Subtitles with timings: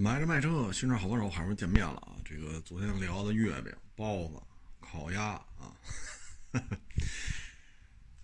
[0.00, 2.16] 买着卖车，新车好帮手，好不容易见面了啊！
[2.24, 4.42] 这个昨天聊的月饼、包子、
[4.80, 5.76] 烤鸭啊，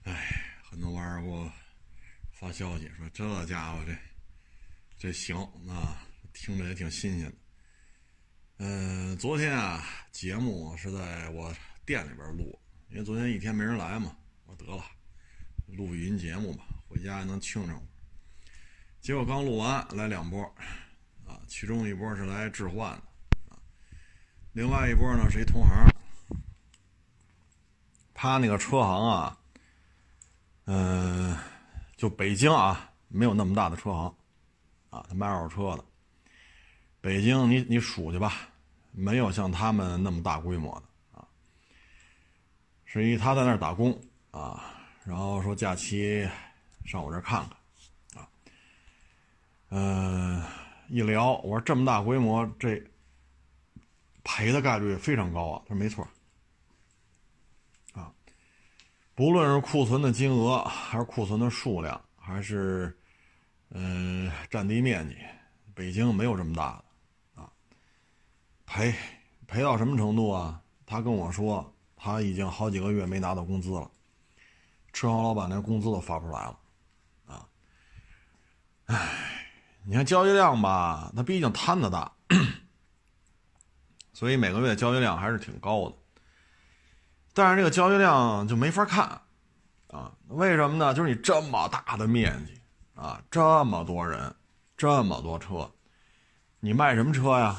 [0.05, 1.53] 哎，很多网友给我
[2.33, 3.95] 发消息说这家伙这
[4.97, 5.37] 这行
[5.69, 6.03] 啊，
[6.33, 7.37] 听着也挺新鲜的。
[8.57, 11.55] 嗯，昨天啊，节目是在我
[11.85, 12.59] 店里边录，
[12.89, 14.17] 因为昨天一天没人来嘛，
[14.47, 14.83] 我得了，
[15.67, 17.79] 录语音节目吧，回家还能听着。
[19.03, 20.43] 结果刚录完，来两波。
[21.49, 22.91] 其中一波是来置换
[23.49, 23.57] 的，
[24.53, 25.89] 另外一波呢是一同行，
[28.13, 29.39] 他那个车行啊，
[30.65, 31.37] 嗯，
[31.97, 34.15] 就北京啊，没有那么大的车行，
[34.91, 35.85] 啊，他卖二手车的，
[37.01, 38.33] 北京你你数去吧，
[38.91, 41.29] 没有像他们那么大规模的啊，
[42.85, 43.97] 是一他在那儿打工
[44.33, 46.29] 啊，然后说假期
[46.85, 47.49] 上我这儿看
[48.13, 48.29] 看，啊，
[49.69, 50.43] 嗯。
[50.89, 52.83] 一聊，我说这么大规模，这
[54.23, 55.63] 赔的概率非常高啊。
[55.67, 56.07] 他说没错，
[57.93, 58.13] 啊，
[59.15, 62.97] 不论是库存的金额，还是库存的数量，还是
[63.71, 65.17] 嗯占地面积，
[65.75, 66.77] 北京没有这么大
[67.35, 67.51] 的啊。
[68.65, 68.95] 赔
[69.47, 70.63] 赔到什么程度啊？
[70.87, 73.91] 他跟我说，他已经好几个月没拿到工资了，
[74.93, 76.59] 车行老板连工资都发不出来了，
[77.27, 77.49] 啊，
[78.87, 79.33] 唉。
[79.89, 82.11] 你看交易量吧，它毕竟摊子大，
[84.13, 85.95] 所以每个月交易量还是挺高的。
[87.33, 89.05] 但是这个交易量就没法看，
[89.87, 90.93] 啊，为什么呢？
[90.93, 92.61] 就是你这么大的面积
[93.01, 94.35] 啊，这么多人，
[94.77, 95.71] 这么多车，
[96.59, 97.57] 你卖什么车呀？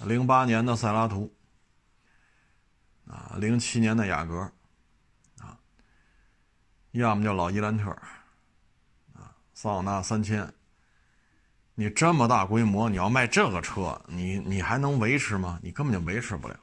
[0.00, 1.34] 零八年的塞拉图，
[3.06, 4.52] 啊，零七年的雅阁，
[5.40, 5.58] 啊，
[6.90, 7.90] 要么就老伊兰特，
[9.14, 10.52] 啊，桑塔纳三千。
[11.80, 15.60] 你这么大规模，你要卖这个车，你你还能维持吗？
[15.62, 16.58] 你根本就维持不了。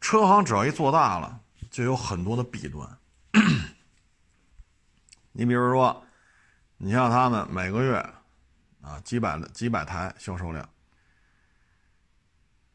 [0.00, 1.38] 车行只要一做大了，
[1.70, 2.98] 就有很多的弊端。
[5.30, 6.02] 你比如说，
[6.78, 7.96] 你像他们每个月
[8.80, 10.68] 啊几百几百台销售量，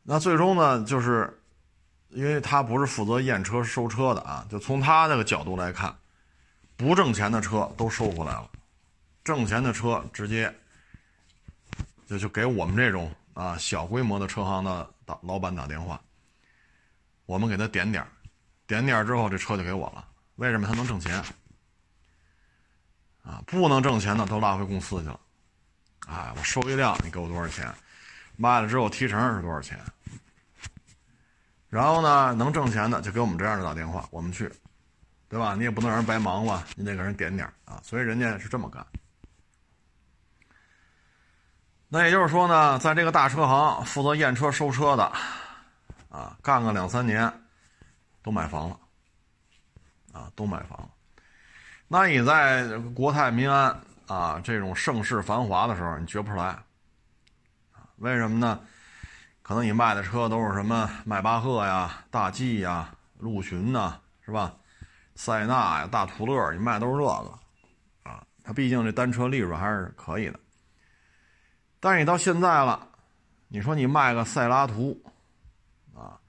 [0.03, 1.41] 那最终呢，就是
[2.07, 5.93] 因为他不是负责验车收车的啊，就从他那个角度来看，
[6.77, 8.49] 不挣钱的车都收回来了，
[9.25, 10.57] 挣钱的车直接。
[12.07, 16.01] 就就给我们这种啊小规模的车行的打老板打电话，
[17.25, 18.05] 我们给他点点
[18.65, 20.07] 点点之后这车就给我了。
[20.35, 21.21] 为什么他能挣钱？
[23.23, 25.19] 啊，不能挣钱的都拉回公司去了。
[26.07, 27.69] 哎，我收益量你给我多少钱？
[28.37, 29.77] 卖了之后提成是多少钱？
[31.69, 34.49] 然后呢，能挣钱的就给我们这样的打电话，我们去，
[35.27, 35.55] 对吧？
[35.55, 37.81] 你也不能让人白忙活，你得给人点点啊。
[37.83, 38.85] 所以人家是这么干。
[41.89, 45.11] 那也就是说呢，在这个大车行负责验车收车的，
[46.09, 47.31] 啊，干个两三年，
[48.21, 48.79] 都买房了，
[50.11, 50.89] 啊，都买房了。
[51.87, 53.73] 那你在国泰民安
[54.05, 56.57] 啊这种盛世繁华的时候，你觉不出来，
[57.97, 58.59] 为什么呢？
[59.41, 64.53] 可能你卖的车都是什么迈巴赫呀、大 G 呀、陆巡呐，是吧？
[65.15, 67.39] 塞纳呀、大途乐，你卖都是这个，
[68.03, 70.37] 啊，它毕竟这单车利润还是可以的。
[71.79, 72.89] 但是你到现在了，
[73.49, 74.99] 你说你卖个塞拉图，
[75.93, 76.19] 啊，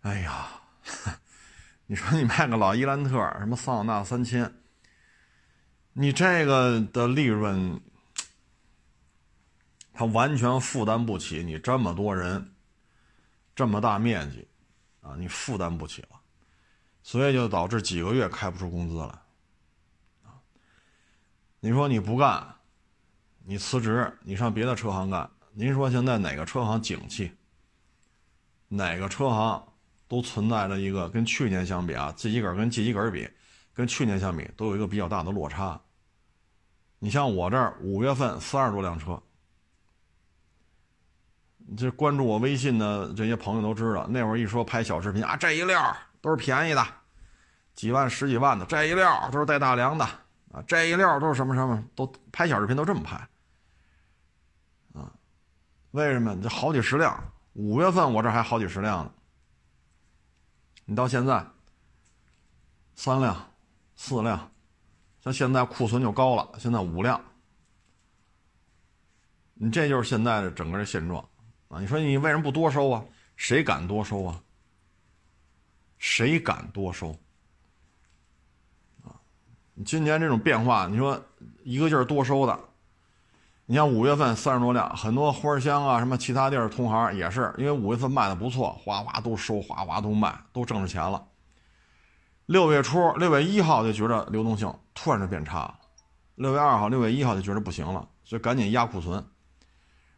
[0.00, 0.48] 哎呀，
[1.86, 4.52] 你说你卖个老伊兰特，什么桑塔纳三千，
[5.92, 7.80] 你这个的利润，
[9.92, 12.52] 他完全负担不起你这么多人，
[13.54, 14.48] 这么大面积，
[15.02, 16.20] 啊，你负担不起了，
[17.02, 19.18] 所以就导致几个月开不出工资来，
[21.60, 22.56] 你说你不干。
[23.44, 25.28] 你辞职，你上别的车行干。
[25.52, 27.30] 您说现在哪个车行景气？
[28.68, 29.62] 哪个车行
[30.08, 33.28] 都存在着一个跟去年相比啊，自己个儿跟自己个儿比，
[33.74, 35.78] 跟去年相比都有一个比较大的落差。
[36.98, 39.20] 你像我这儿五月份三十多辆车，
[41.76, 46.86] 这关注我微信的这些朋友都知道，那会儿一说拍小视频啊，这一料都是便宜的，
[47.74, 50.04] 几万十几万的，这一料都是带大梁的
[50.52, 53.20] 啊，这一料都是什么什么，都拍小视频都这么拍。
[55.92, 56.36] 为什么？
[56.42, 59.12] 这好几十辆，五月份我这还好几十辆呢。
[60.84, 61.46] 你到现在，
[62.94, 63.50] 三辆、
[63.94, 64.50] 四辆，
[65.20, 67.22] 像现在库存就高了，现在五辆。
[69.54, 71.22] 你这就是现在的整个的现状
[71.68, 71.78] 啊！
[71.78, 73.04] 你说你为什么不多收啊？
[73.36, 74.42] 谁敢多收啊？
[75.98, 77.10] 谁敢多收？
[79.04, 79.14] 啊！
[79.84, 81.22] 今年这种变化，你说
[81.62, 82.58] 一个劲儿多收的，
[83.66, 91.28] 你像五月份三十多辆，很多花乡啊，什么其他地儿同行也是，因为五月份卖的不错，哗哗都收，哗哗都卖，都挣着钱了。
[92.46, 95.78] 六月初，六月一号就觉着流动性突然就变差了，
[96.34, 99.24] 六月二号、六月一号就觉得不行了，所以赶紧压库存。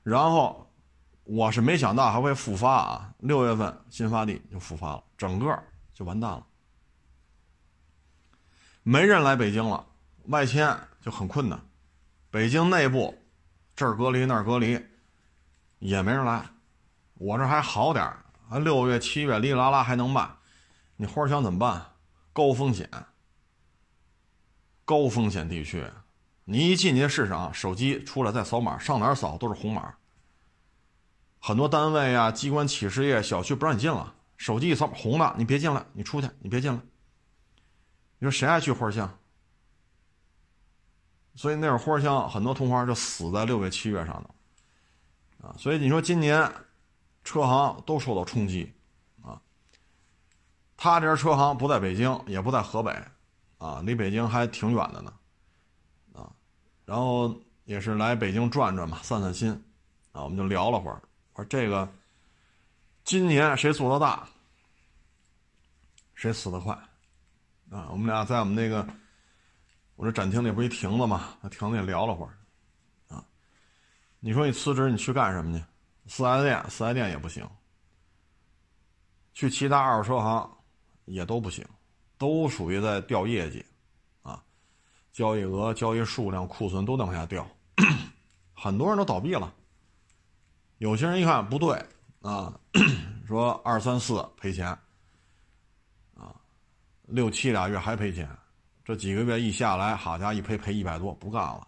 [0.03, 0.69] 然后
[1.23, 5.57] 我是没想到还会复发啊，六月份新发地就复发了，整个
[5.93, 6.45] 就完蛋了，
[8.83, 9.87] 没人来北京了，
[10.29, 11.61] 外迁就很困难，
[12.31, 13.15] 北京内部。
[13.77, 14.81] 这儿隔离那儿隔离，
[15.79, 16.45] 也没人来。
[17.15, 18.05] 我这还好点，
[18.49, 20.29] 啊，六月七月哩啦啦还能卖。
[20.97, 21.85] 你花乡怎么办？
[22.33, 22.89] 高风险，
[24.85, 25.85] 高风险地区。
[26.45, 29.95] 你一进去市场，手机出来再扫码，上哪儿扫都是红码。
[31.41, 36.79] 很多单位啊、机关、企事业、小区不让你进了，手机一扫红的，你别进来，你出去，你别进来。
[38.19, 39.19] 你说谁爱去花乡？
[41.37, 46.49] 所以那会儿花香很多同花就死在六月七月上头，啊，所以你说今年
[47.25, 48.73] 车行都受到冲击，
[49.21, 49.41] 啊，
[50.77, 52.97] 他这车行不在北京，也不在河北，
[53.59, 55.13] 啊，离北京还挺远的呢，
[56.13, 56.31] 啊，
[56.85, 57.35] 然后
[57.65, 59.51] 也是来北京转转嘛，散散心，
[60.13, 61.03] 啊，我们就聊了会儿，
[61.33, 61.93] 我说这个
[63.03, 64.29] 今年谁做的大，
[66.15, 66.73] 谁死得快，
[67.71, 68.87] 啊，我们俩在我们那个。
[69.97, 72.35] 我这展厅里不一亭子嘛，那亭子也聊了会儿，
[73.15, 73.25] 啊，
[74.19, 75.65] 你说你辞职你去干什么去？
[76.07, 77.49] 四 S 店，四 S 店也不行，
[79.33, 80.51] 去其他二手车行
[81.05, 81.65] 也都不行，
[82.19, 83.65] 都属于在掉业绩，
[84.23, 84.43] 啊，
[85.13, 87.47] 交易额、交易数量、库存都在往下掉，
[88.53, 89.55] 很多人都倒闭了。
[90.79, 91.81] 有些人一看不对
[92.21, 92.53] 啊，
[93.27, 94.67] 说二三四赔钱，
[96.15, 96.35] 啊，
[97.05, 98.29] 六七俩月还赔钱。
[98.85, 101.67] 这几个月一下来，好家伙，一赔赔一百多，不干了。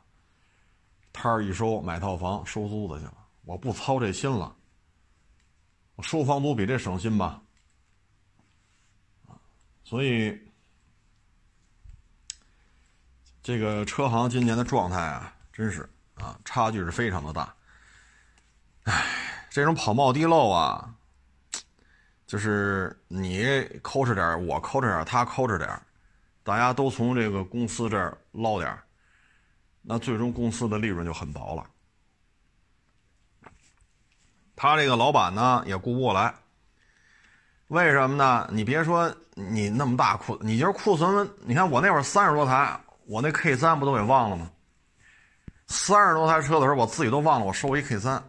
[1.12, 3.14] 摊儿一收，买套房，收租子去了。
[3.44, 4.54] 我不操这心了。
[5.94, 7.40] 我收房租比这省心吧。
[9.82, 10.38] 所以，
[13.42, 17.54] 这个车行今年的状态啊，真是啊，差距是非常的大。
[18.82, 20.94] 唉，这种跑冒滴漏啊，
[22.26, 25.80] 就是你抠着点我抠着点他抠着点
[26.46, 28.80] 大家都从这个公司这儿捞点儿
[29.82, 31.66] 那最终公司的利润就很薄了。
[34.54, 36.32] 他这个老板呢也顾不过来，
[37.66, 38.48] 为什么呢？
[38.52, 44.48] 你别说你那么大库，你就是库存，你看我那会儿三十多台，我那 K 三不都给忘了吗？
[45.66, 48.22] 三十多台车的时候，我自己都忘了我收一 K 三。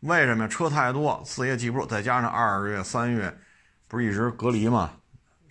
[0.00, 0.48] 为什么呀？
[0.48, 3.38] 车太多，自己也记不住，再加上二月、三月
[3.88, 4.90] 不是一直隔离吗？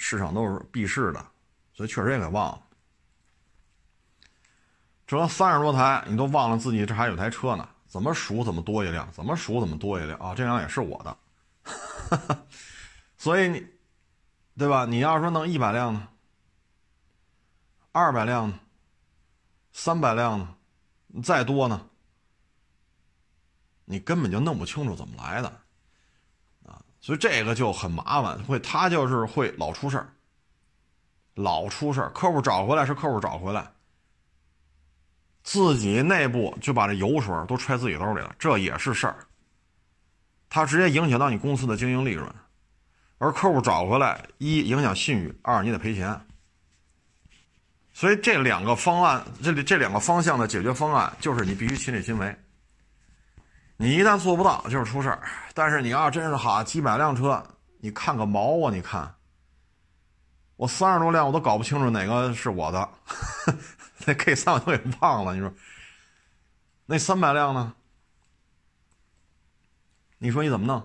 [0.06, 1.26] 市场都是闭市的，
[1.74, 2.62] 所以确实也给忘了。
[5.08, 7.70] 这三十多台，你都忘了自己这还有台车呢？
[7.88, 9.10] 怎么数怎么多一辆？
[9.14, 10.36] 怎么数怎么多一辆啊？
[10.36, 11.18] 这辆也是我的，
[12.10, 12.46] 哈 哈
[13.18, 13.66] 所以你，
[14.58, 14.86] 对吧？
[14.86, 16.10] 你要说弄一百辆呢，
[17.94, 18.60] 二百辆呢，
[19.72, 20.56] 三百辆呢，
[21.24, 21.90] 再多呢，
[23.86, 25.63] 你根本就弄不清楚怎么来的。
[27.04, 30.08] 所以这个就很麻烦，会他就是会老出事儿，
[31.36, 32.10] 老出事儿。
[32.12, 33.70] 客户找回来是客户找回来，
[35.44, 39.18] 自己内部就把这油水都揣自己兜里了，这也是事儿。
[40.50, 42.34] 他直接影响到你公司的经营利润，
[43.18, 46.18] 而客户找回来，一影响信誉，二你得赔钱。
[47.92, 52.34] 所以这两个方案，这里这两个方向的解决方案，就是你必须亲力亲为。
[53.84, 55.22] 你一旦做不到，就是出事儿。
[55.54, 57.46] 但是你要真是好几百辆车，
[57.80, 58.72] 你看个毛啊！
[58.74, 59.14] 你看，
[60.56, 62.90] 我三十多辆，我都搞不清楚哪个是我的，
[64.08, 65.34] 那 K 三我都给忘了。
[65.34, 65.52] 你说，
[66.86, 67.74] 那三百辆呢？
[70.18, 70.78] 你说你怎么弄？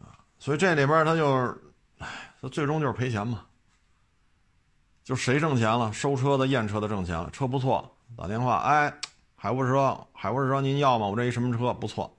[0.00, 1.60] 啊，所以这里边他就是，
[1.98, 2.06] 唉，
[2.40, 3.44] 他最终就是赔钱嘛。
[5.02, 5.92] 就谁挣钱了？
[5.92, 8.96] 收车的、验车的挣钱了，车不错，打电话，哎。
[9.44, 11.06] 海沃车，海沃车，您要吗？
[11.06, 12.16] 我这一什么车不错，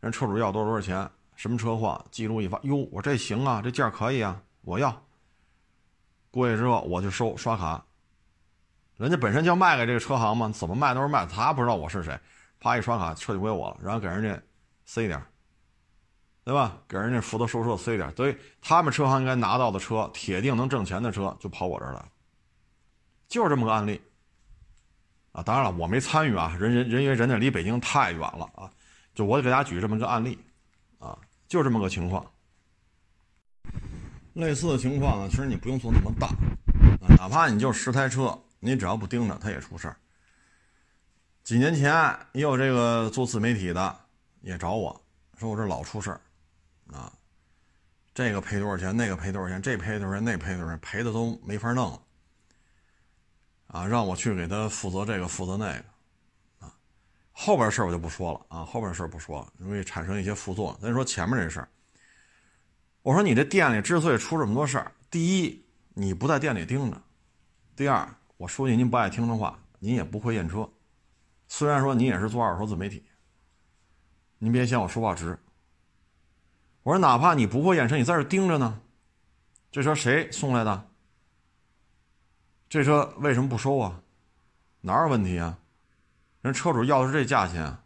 [0.00, 1.10] 人车主要多少多少钱？
[1.36, 2.04] 什么车况？
[2.10, 4.94] 记录一发，哟，我这行啊，这价可以啊，我要。
[6.30, 7.82] 过去之后我就收刷卡，
[8.98, 12.20] 人家本身就卖给这个车行嘛，怎么卖都是卖，他不知道我是谁，
[12.60, 14.38] 啪一刷卡，车就归我了，然后给人家
[14.84, 15.18] 塞点，
[16.44, 16.76] 对吧？
[16.86, 22.08] 给人家负责收车塞点，所以他们车行应该拿到的车，铁定能挣钱的车就跑我这儿来了，
[23.28, 23.98] 就是这么个案例。
[25.42, 28.70] 当然了，我没参与啊，人人人因为人家离北京太远了啊，
[29.14, 30.38] 就我给大家举这么个案例，
[30.98, 32.24] 啊，就这么个情况。
[34.34, 36.28] 类似的情况呢，其实你不用做那么大，
[37.00, 39.96] 啊，哪怕你就十台车，你只要不盯着，它也出事儿。
[41.42, 41.92] 几年前
[42.32, 43.96] 也有这个做自媒体的
[44.42, 45.00] 也找我
[45.38, 46.20] 说，我这老出事儿
[46.92, 47.12] 啊，
[48.14, 52.00] 这个赔多少钱，那个赔多少钱，这赔多少钱，那赔多少钱，赔的都没法弄了
[53.68, 55.84] 啊，让我去给他负责这个负责那个
[56.66, 56.74] 啊。
[57.32, 60.80] 后边事儿我就不说了啊，后边事儿不说了，容易产生一些副作用。
[60.80, 61.68] 咱说前面这事儿，
[63.02, 65.64] 我说你这店里之所以出这么多事儿，第一。
[66.00, 67.02] 你不在店里盯着，
[67.74, 70.70] 第二，我说句您不爱听的话，您也不会验车。
[71.48, 73.02] 虽然说您也是做二手自媒体，
[74.38, 75.36] 您别嫌我说话直。
[76.84, 78.80] 我说哪怕你不会验车，你在这盯着呢，
[79.72, 80.87] 这车谁送来的？
[82.68, 84.00] 这车为什么不收啊？
[84.80, 85.58] 哪有问题啊？
[86.42, 87.76] 人车主要的是这价钱，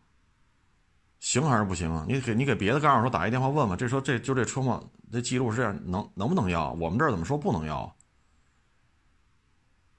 [1.21, 2.05] 行还是不行啊？
[2.09, 4.83] 你给你给别的干二手打一电话问问，这车这就这车吗？
[5.11, 6.73] 这记录是这样，能能不能要？
[6.73, 7.95] 我们这儿怎么说不能要？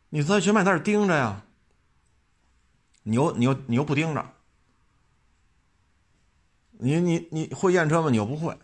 [0.10, 1.44] 你在全买在这盯着呀，
[3.04, 4.34] 你又你又你又不盯着，
[6.72, 8.10] 你你你会验车吗？
[8.10, 8.58] 你又不会，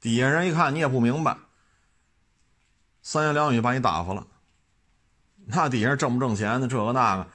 [0.00, 1.36] 底下人一看你也不明白，
[3.02, 4.26] 三言两语把你打发了，
[5.46, 7.26] 那底下挣不挣钱的这个那个，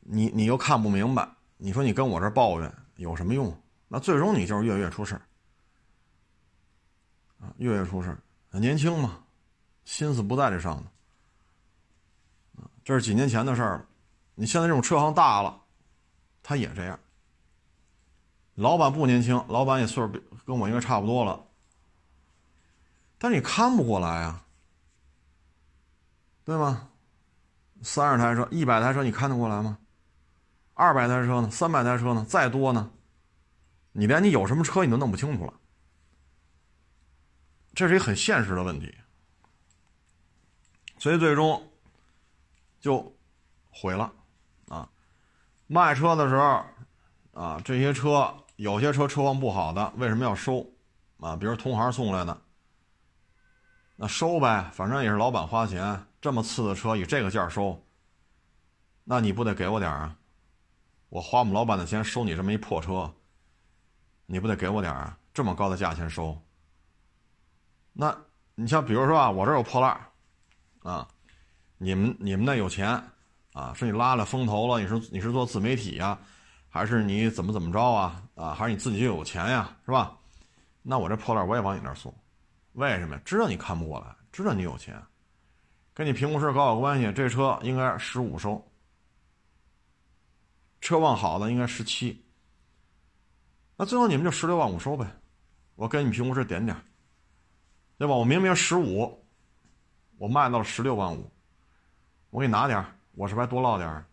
[0.00, 3.54] 你你又看不明白，你说你跟我这抱怨有什么用？
[3.88, 5.14] 那最终你就是月月出事
[7.38, 8.16] 啊，月月出事
[8.50, 9.18] 年轻嘛，
[9.84, 10.84] 心思不在这上头。
[12.82, 13.86] 这是几年前的事儿了，
[14.34, 15.60] 你现在这种车行大了，
[16.42, 16.98] 他也这样。
[18.54, 20.10] 老板不年轻，老板也岁数
[20.46, 21.44] 跟我应该差不多了，
[23.18, 24.45] 但是你看不过来啊，
[26.46, 26.88] 对吗？
[27.82, 29.76] 三十台车，一百台车，你看得过来吗？
[30.72, 31.50] 二百台车呢？
[31.50, 32.24] 三百台车呢？
[32.26, 32.90] 再多呢？
[33.92, 35.52] 你连你有什么车你都弄不清楚了，
[37.74, 38.94] 这是一很现实的问题，
[40.96, 41.62] 所以最终。
[42.78, 43.16] 就
[43.70, 44.12] 毁了，
[44.68, 44.88] 啊！
[45.66, 46.64] 卖车的时候，
[47.32, 50.64] 啊，这些车有些车车况不好的，为什么要收？
[51.18, 52.42] 啊，比如同行送来的，
[53.96, 57.82] 那收呗，反正也是老板花钱，这么次的车以这个价收，
[59.04, 60.16] 那你不得给我点啊？
[61.08, 63.12] 我花我们老板的钱收你这么一破车，
[64.26, 65.16] 你不得给我点啊？
[65.32, 66.40] 这么高的价钱收，
[67.92, 68.16] 那
[68.54, 70.00] 你像比如说啊，我这有破烂
[70.80, 71.06] 啊。
[71.78, 72.88] 你们你们那有钱，
[73.52, 74.80] 啊，是你拉了风头了？
[74.80, 76.18] 你是你是做自媒体呀，
[76.70, 78.22] 还是你怎么怎么着啊？
[78.34, 80.16] 啊，还是你自己就有钱呀，是吧？
[80.80, 82.14] 那我这破烂我也往你那儿送，
[82.72, 83.20] 为什么呀？
[83.26, 84.98] 知道你看不过来，知道你有钱，
[85.96, 88.62] 跟你评估师搞好关系，这车应该十五收，
[90.82, 92.22] 车况好的应该十七，
[93.76, 95.10] 那最后你们就十六万五收呗，
[95.74, 96.76] 我跟你评估师点点，
[97.96, 98.14] 对吧？
[98.14, 99.24] 我明明十五，
[100.18, 101.32] 我卖到了十六万五。
[102.28, 104.04] 我给你拿点我是不是还多捞点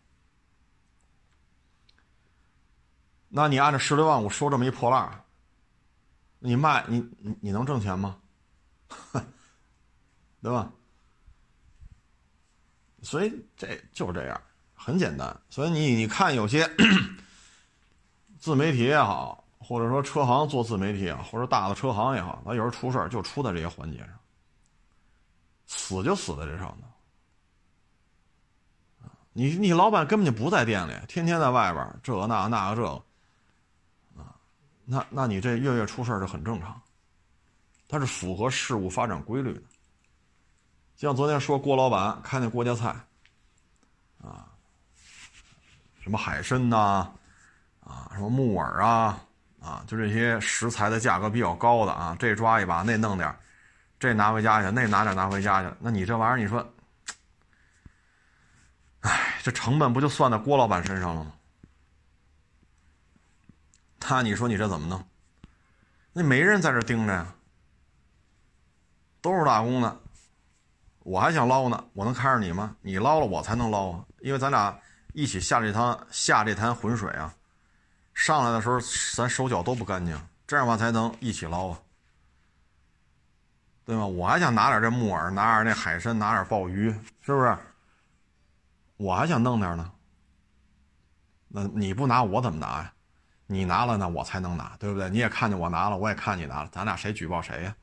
[3.27, 5.25] 那你按照十六万五收这么一破烂
[6.39, 8.21] 你卖你你你能挣钱吗？
[10.41, 10.71] 对吧？
[13.03, 14.41] 所以这就是这样，
[14.73, 15.37] 很简单。
[15.49, 16.67] 所以你你看有些
[18.39, 24.09] 自媒体也好，或者说车行做自媒体啊，或者大的车行也好，他有时候出事就出在这些环节上，
[25.65, 26.87] 死就死在这上头。
[29.33, 34.35] 你你老板根本就不在店里，天天在外边这那那个这个，啊，
[34.85, 36.79] 那那你这月月出事儿是很正常，
[37.87, 39.61] 它是符合事物发展规律的。
[41.03, 42.95] 像昨天说郭老板开那郭家菜，
[44.23, 44.47] 啊，
[45.99, 47.11] 什么海参呐，
[47.81, 49.19] 啊，什么木耳啊，
[49.59, 53.35] 啊，就这些食材的价格比较高的啊，这抓一把那弄点
[53.99, 56.73] 这拿回家去，那拿点拿回家去，那你这玩意儿你说？
[59.01, 61.33] 哎，这成本不就算在郭老板身上了吗？
[63.99, 65.05] 他，你说你这怎么弄？
[66.13, 67.35] 那没人在这盯着呀，
[69.19, 69.99] 都是打工的，
[71.03, 72.75] 我还想捞呢，我能看着你吗？
[72.81, 74.77] 你捞了，我才能捞啊，因为咱俩
[75.13, 77.33] 一起下这趟下这滩浑水啊，
[78.13, 78.79] 上来的时候
[79.15, 81.79] 咱手脚都不干净，这样话才能一起捞啊，
[83.85, 84.05] 对吗？
[84.05, 86.89] 我还想拿点这木耳，拿点那海参，拿点鲍鱼，
[87.21, 87.57] 是不是？
[88.95, 89.91] 我还想弄点呢，
[91.49, 92.93] 那你不拿我怎么拿呀？
[93.45, 95.09] 你拿了呢，我才能拿，对不对？
[95.09, 97.75] 你也看见我拿了，我也看你拿了，咱俩谁举报谁呀？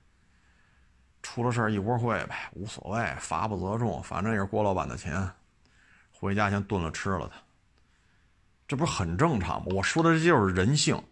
[1.23, 5.31] 出了事儿一锅烩呗，无所谓，罚不责众，反正也是郭老板的钱，
[6.13, 7.41] 回家先炖了吃了它，
[8.69, 9.67] 这不是很正常吗？
[9.71, 11.03] 我说的这就是人性，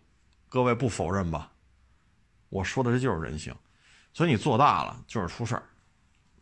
[0.49, 1.51] 各位不否认吧？
[2.49, 3.55] 我说的这就是人性，
[4.13, 5.63] 所以你做大了就是出事儿，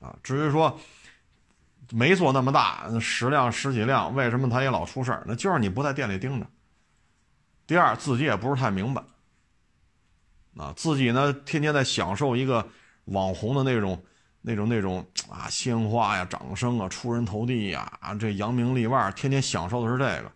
[0.01, 0.79] 啊，至于说。
[1.93, 5.23] 没做那么大，十辆十几辆，为什么他也老出事儿？
[5.25, 6.47] 那就是你不在店里盯着。
[7.65, 9.05] 第二，自己也不是太明白，
[10.57, 12.69] 啊，自己呢天天在享受一个
[13.07, 14.01] 网红的那种、
[14.41, 20.33] 那种、那种啊鲜花呀、掌声啊、出人头地呀、啊这扬名立万，天天享受的是这个。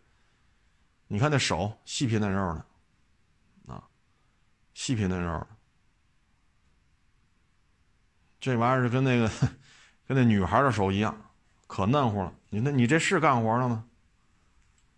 [1.07, 2.55] 你看那手细皮嫩肉
[3.67, 3.83] 的，啊，
[4.75, 5.47] 细皮嫩肉的，
[8.41, 9.29] 这玩意儿跟那个
[10.07, 11.17] 跟那女孩的手一样，
[11.67, 12.33] 可嫩乎了。
[12.49, 13.85] 你那你这是干活的吗？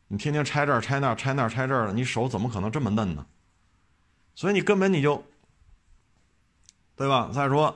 [0.09, 3.27] 你天天拆这拆那拆那拆这儿的，你手怎么可能这么嫩呢？
[4.35, 5.25] 所以你根本你就，
[6.95, 7.31] 对吧？
[7.33, 7.75] 再说，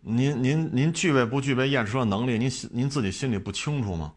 [0.00, 2.38] 您您您具备不具备验车的能力？
[2.38, 4.14] 您您自己心里不清楚吗？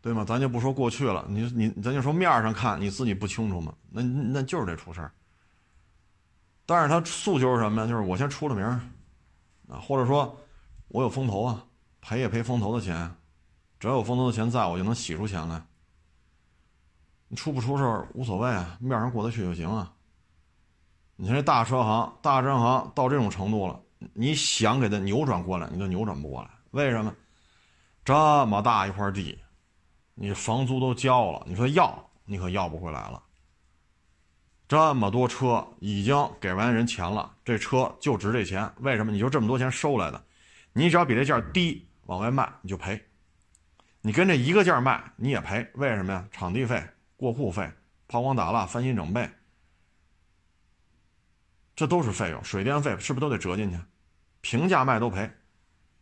[0.00, 0.24] 对吗？
[0.24, 3.74] 咱就不说过去了，你你咱就说面上看你自己不清楚吗？
[3.90, 5.12] 那那就是得出事儿。
[6.64, 7.88] 但是他诉求是什么呀？
[7.88, 8.80] 就是我先出了名儿
[9.68, 10.38] 啊，或者说
[10.88, 11.64] 我有风投啊，
[12.00, 13.12] 赔也赔风投的钱。
[13.80, 15.62] 只要有风投的钱在，我就能洗出钱来。
[17.28, 19.92] 你出不出事儿无所谓啊，面上过得去就行啊。
[21.20, 23.80] 你看这大车行、大车行到这种程度了，
[24.14, 26.48] 你想给它扭转过来，你都扭转不过来。
[26.70, 27.12] 为什么？
[28.04, 29.36] 这么大一块地，
[30.14, 33.20] 你房租都交了，你说要你可要不回来了。
[34.68, 38.70] 这么多车已经给完人钱了，这车就值这钱。
[38.76, 39.10] 为什么？
[39.10, 40.24] 你就这么多钱收来的，
[40.72, 43.02] 你只要比这价低往外卖，你就赔。
[44.02, 46.24] 你跟这一个价卖，你也赔，为什么呀？
[46.30, 46.80] 场地费、
[47.16, 47.68] 过户费、
[48.06, 49.28] 抛光打蜡、翻新整备，
[51.78, 52.42] 这都是费用。
[52.42, 53.78] 水电费是不是都得折进去？
[54.40, 55.30] 平价卖都赔。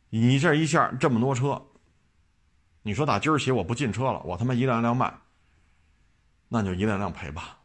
[0.08, 1.62] 你这一下这么多车，
[2.80, 5.12] 你说打今儿起我不进车了，我他妈一辆辆卖，
[6.48, 7.58] 那就一辆辆赔吧。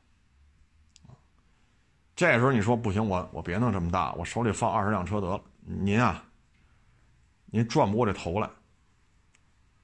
[2.14, 5.42] 这时候你说不行，我我别弄这么大，我手里放二十辆车得了。
[5.62, 6.22] 您啊，
[7.46, 8.50] 您转不过这头来。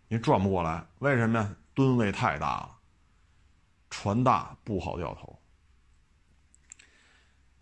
[0.09, 1.55] 您转不过来，为什么呀？
[1.73, 2.75] 吨位太大了，
[3.89, 5.36] 船大不好掉头，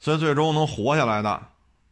[0.06, 1.48] 所以最终能活下来的，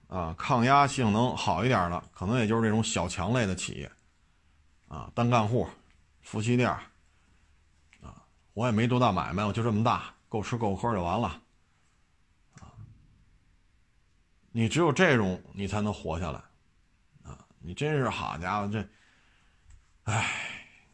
[0.07, 3.91] 啊，抗压性能好一点的，可能也就是这种小强类的企业，
[4.87, 5.67] 啊，单干户、
[6.21, 6.69] 夫妻店，
[8.03, 8.23] 啊，
[8.53, 11.27] 我也没多大买卖，我就这么大，够吃够喝就完了，
[12.59, 12.69] 啊，
[14.51, 16.39] 你只有这种你才能活下来，
[17.23, 18.87] 啊，你真是好家伙这。
[20.03, 20.29] 唉，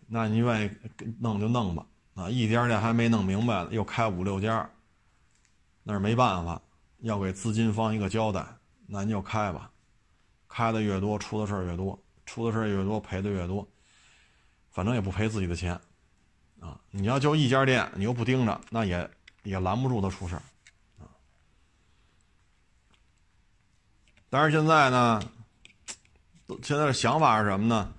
[0.08, 0.72] 那你愿意
[1.20, 1.86] 弄就弄吧。
[2.16, 4.70] 啊，一家店还没弄明白呢，又开五六家，
[5.84, 6.62] 那是没办法，
[7.02, 8.46] 要给资金方一个交代。
[8.88, 9.72] 那你就开吧，
[10.48, 13.68] 开的越多，出的事儿越多，出的事儿越多，赔的越多。
[14.72, 15.80] 反正也不赔自己的钱，
[16.60, 19.10] 啊，你要就一家店，你又不盯着，那也
[19.44, 20.42] 也拦不住他出事儿，
[21.00, 21.10] 啊。
[24.30, 25.22] 但是现在呢，
[26.64, 27.94] 现在的想法是什么呢？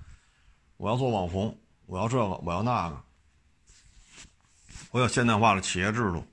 [0.76, 3.02] 我要做网红，我要这个，我要那个，
[4.92, 6.24] 我有现代化的企业制度。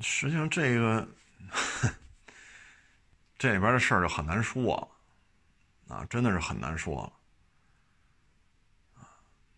[0.00, 1.06] 实际上，这个
[3.38, 4.76] 这里边的事儿就很难说
[5.88, 7.12] 了，啊，真的是很难说了。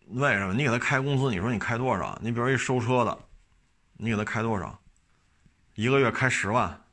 [0.07, 0.53] 为什么？
[0.53, 2.17] 你给他开工资，你说你开多少？
[2.21, 3.17] 你比如一收车的，
[3.93, 4.79] 你给他开多少？
[5.75, 6.85] 一个月开十万，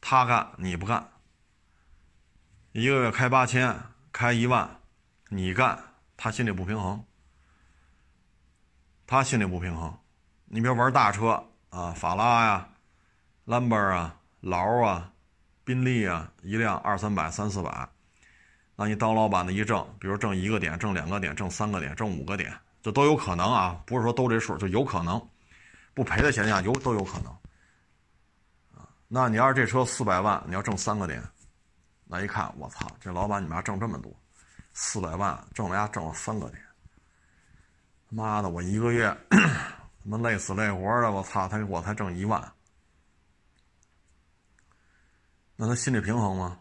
[0.00, 1.10] 他干你不干。
[2.72, 3.76] 一个月开八千，
[4.12, 4.80] 开一万。
[5.28, 5.82] 你干，
[6.16, 7.04] 他心里不平衡，
[9.06, 9.98] 他心里不平衡。
[10.44, 12.68] 你比如玩大车啊，法拉呀、
[13.44, 15.12] 兰博啊、劳啊、
[15.64, 17.86] 宾利啊，一辆二三百、三四百，
[18.74, 22.50] 那你当老板的一挣，比如挣一个点、挣两个点、挣三个点、挣五个点，
[22.82, 25.20] 这都有可能啊，不是说都这数，就有可能，
[25.92, 27.30] 不赔的前提下有都有可能。
[28.74, 31.22] 啊，那你要是这车四百万，你要挣三个点，
[32.06, 34.10] 那一看，我操，这老板你妈挣这么多。
[34.72, 36.60] 四百万挣了呀，挣了三个点。
[38.08, 39.38] 妈的，我一个月 他
[40.04, 42.42] 妈累死累活的，我操，他我才挣一万，
[45.56, 46.58] 那他心里平衡吗？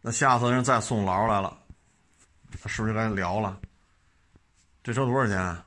[0.00, 1.58] 那下次人再送劳来了，
[2.60, 3.60] 他是不是该聊了？
[4.82, 5.64] 这车多少钱？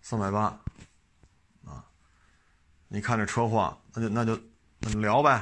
[0.00, 0.44] 三百八，
[1.64, 1.84] 啊，
[2.88, 4.40] 你看这车况，那就那就
[4.78, 5.40] 那就聊呗，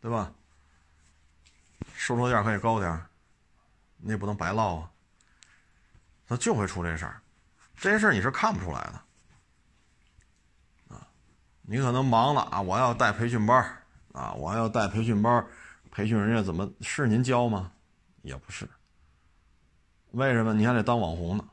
[0.00, 0.32] 对吧？
[1.94, 3.06] 收车价可以高点
[3.96, 4.90] 你也不能白唠啊。
[6.26, 7.20] 他就会出这事儿，
[7.76, 9.02] 这些事儿你是看不出来的。
[11.70, 13.62] 你可能忙了啊，我要带培训班
[14.12, 15.46] 啊，我要带培训班
[15.90, 17.70] 培训人家怎么是您教吗？
[18.22, 18.66] 也不是。
[20.12, 21.44] 为什么你还得当网红呢？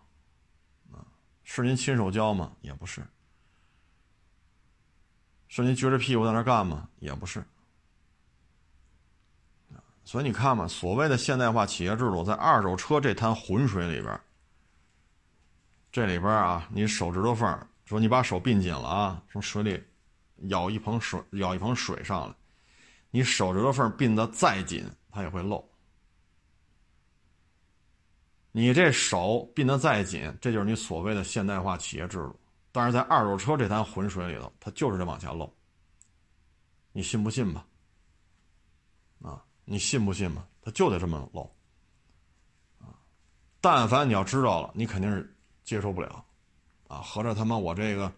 [0.93, 1.04] 啊，
[1.43, 2.54] 是您亲手教吗？
[2.62, 3.06] 也不是。
[5.49, 6.88] 是您撅着屁股在那干吗？
[6.99, 7.43] 也不是。
[10.06, 14.17] 所以你看嘛，所谓的现代化企业制度，在二手车这滩浑水里边，
[15.91, 19.84] 这里边啊，你手指头缝说你把手并紧了啊，从水里
[20.49, 22.36] 舀一盆水，舀一盆水上来，
[23.12, 25.63] 你手指头缝并得再紧，它也会漏。
[28.51, 32.39] 你这手并得再紧，这就是你所谓的现代化企业制度。
[32.71, 35.53] 但是在二手车这滩浑水里头，它就是得往下漏。
[36.93, 37.65] 你信不信吧？
[39.21, 40.47] 啊，你信不信吧？
[40.62, 41.41] 它就得这么漏。
[42.79, 42.95] 啊，
[43.60, 46.25] 但凡你要知道了，你肯定是接受不了。
[46.88, 48.12] 啊，合着他妈我这个，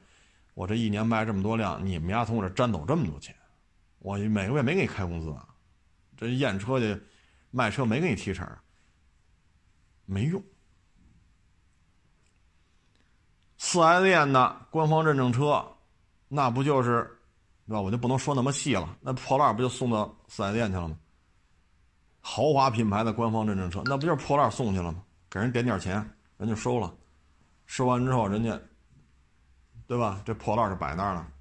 [0.58, 3.36] 我这一年卖这么多辆，你们家从我这占走这么多钱，
[4.00, 5.48] 我每个月没给你开工资啊，
[6.18, 7.00] 这验车去，
[7.52, 8.50] 卖车没给你提成，
[10.08, 10.44] 没用。
[13.60, 15.64] 四 S 店的官方认证车，
[16.28, 17.08] 那不就是，
[17.68, 17.80] 对吧？
[17.80, 18.98] 我就不能说那么细了。
[19.00, 20.98] 那破烂不就送到四 S 店去了吗？
[22.20, 25.04] 豪华品牌的官方认证车，那不就是破烂送去了吗？
[25.30, 26.04] 给人点点钱，
[26.38, 26.92] 人就收了。
[27.68, 28.60] 收完之后，人家，
[29.88, 30.22] 对吧？
[30.26, 31.32] 这破烂就摆那儿了，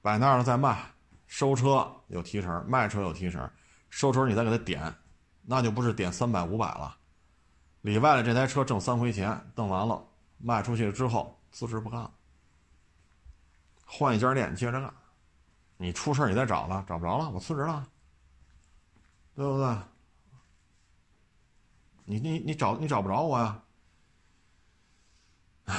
[0.00, 0.82] 摆那儿了再卖。
[1.26, 3.50] 收车有提成，卖车有提成。
[3.90, 4.94] 收车你再给他点，
[5.42, 6.96] 那就不是点三百五百了。
[7.82, 10.02] 里外的这台车挣三回钱，挣完了
[10.38, 12.10] 卖出去之后辞职不干了，
[13.84, 14.94] 换一家店接着干。
[15.76, 17.86] 你出事你再找他，找不着了，我辞职了，
[19.34, 19.76] 对不对？
[22.06, 23.60] 你你你找你找不着我呀？
[25.64, 25.74] 唉，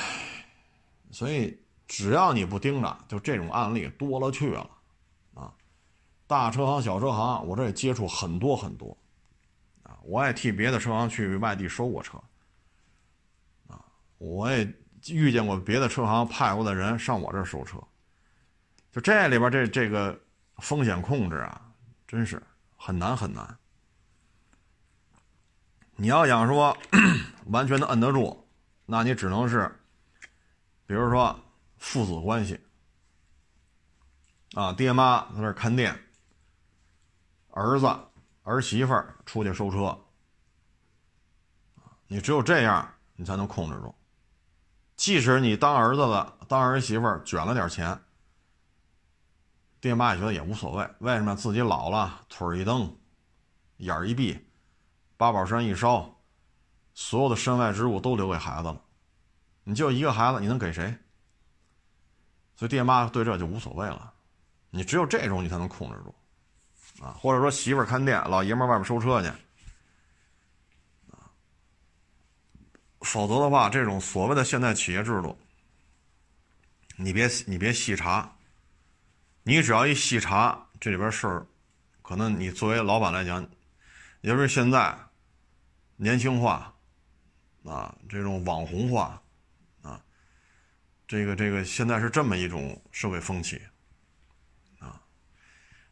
[1.15, 4.69] 所以只要你不盯着，就这种案例多了去了
[5.33, 5.49] 啊！
[6.27, 8.97] 大车行、小车行，我这也接触很多很多。
[9.83, 12.21] 啊我也替别的车行去外地收过车，
[13.67, 13.79] 啊，
[14.17, 14.69] 我也
[15.07, 17.81] 遇见过别的车行派过的人上我这儿收车，
[18.91, 20.19] 就这里边这这个
[20.57, 21.61] 风险控制啊，
[22.05, 22.43] 真是
[22.75, 23.57] 很难很难。
[25.95, 26.77] 你要想说
[27.47, 28.45] 完全的摁得住，
[28.85, 29.73] 那你只能是，
[30.85, 31.39] 比如说
[31.77, 32.59] 父子关系，
[34.53, 35.97] 啊，爹妈在那看店，
[37.51, 37.87] 儿子。
[38.47, 38.93] 儿媳妇
[39.25, 39.99] 出去收车，
[42.05, 43.95] 你只有这样，你才能控制住。
[44.95, 47.99] 即使你当儿子的、当儿媳妇卷了点钱，
[49.81, 50.87] 爹妈也觉得也无所谓。
[50.99, 52.95] 为什么自己老了，腿一蹬，
[53.77, 54.39] 眼一闭，
[55.17, 56.21] 八宝山一烧，
[56.93, 58.79] 所有的身外之物都留给孩子了。
[59.65, 60.97] 你就一个孩子，你能给谁？
[62.55, 64.13] 所以爹妈对这就无所谓了。
[64.69, 66.15] 你只有这种，你才能控制住。
[67.03, 69.27] 啊，或者说媳妇儿看店，老爷们儿外面收车去，
[71.11, 71.27] 啊，
[73.01, 75.37] 否则的话，这种所谓的现代企业制度，
[76.95, 78.33] 你别你别细查，
[79.43, 81.45] 你只要一细查，这里边事儿，
[82.01, 83.45] 可能你作为老板来讲，
[84.21, 84.97] 也是现在
[85.97, 86.73] 年轻化，
[87.65, 89.21] 啊，这种网红化，
[91.07, 93.61] 这个这个现在是这么一种社会风气。
[94.79, 94.99] 啊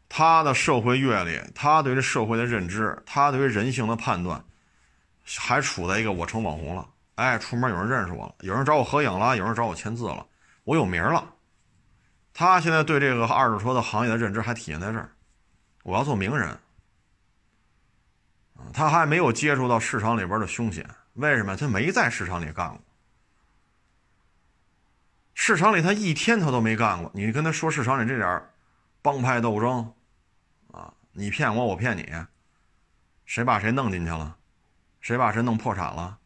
[0.08, 4.44] 他的社会阅历，他对这社会的认知，他对于人性的判断，
[5.24, 10.24] 还处在一个我成网红了，哎，出门有人认识我了，有人找我合影了，有人找我签字了，
[10.62, 11.34] 我有名了。
[12.32, 15.10] 他现在对这个二手车的行业的认知还体现在这儿，
[15.82, 16.56] 我要做名人。
[18.72, 21.56] 他还没有接触到市场里边的凶险，为什么？
[21.56, 22.80] 他没在市场里干过，
[25.34, 27.10] 市场里他一天他都没干过。
[27.14, 28.42] 你跟他说市场里这点
[29.02, 29.92] 帮派斗争
[30.72, 30.92] 啊。
[31.12, 32.10] 你骗我，我骗你，
[33.26, 34.36] 谁把谁弄进去了？
[35.00, 36.18] 谁把谁弄破产了？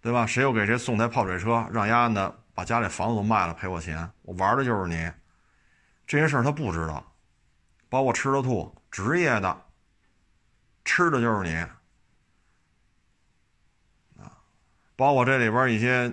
[0.00, 0.24] 对吧？
[0.24, 4.08] 谁又给谁送台泡水车，让丫的把家里房子都卖了赔我钱？
[4.22, 5.10] 我玩的就是你，
[6.06, 7.12] 这些事儿他不知道。
[7.88, 9.64] 包括吃的吐，职业的，
[10.84, 11.54] 吃的就是你
[14.22, 14.38] 啊！
[14.94, 16.12] 包括这里边一些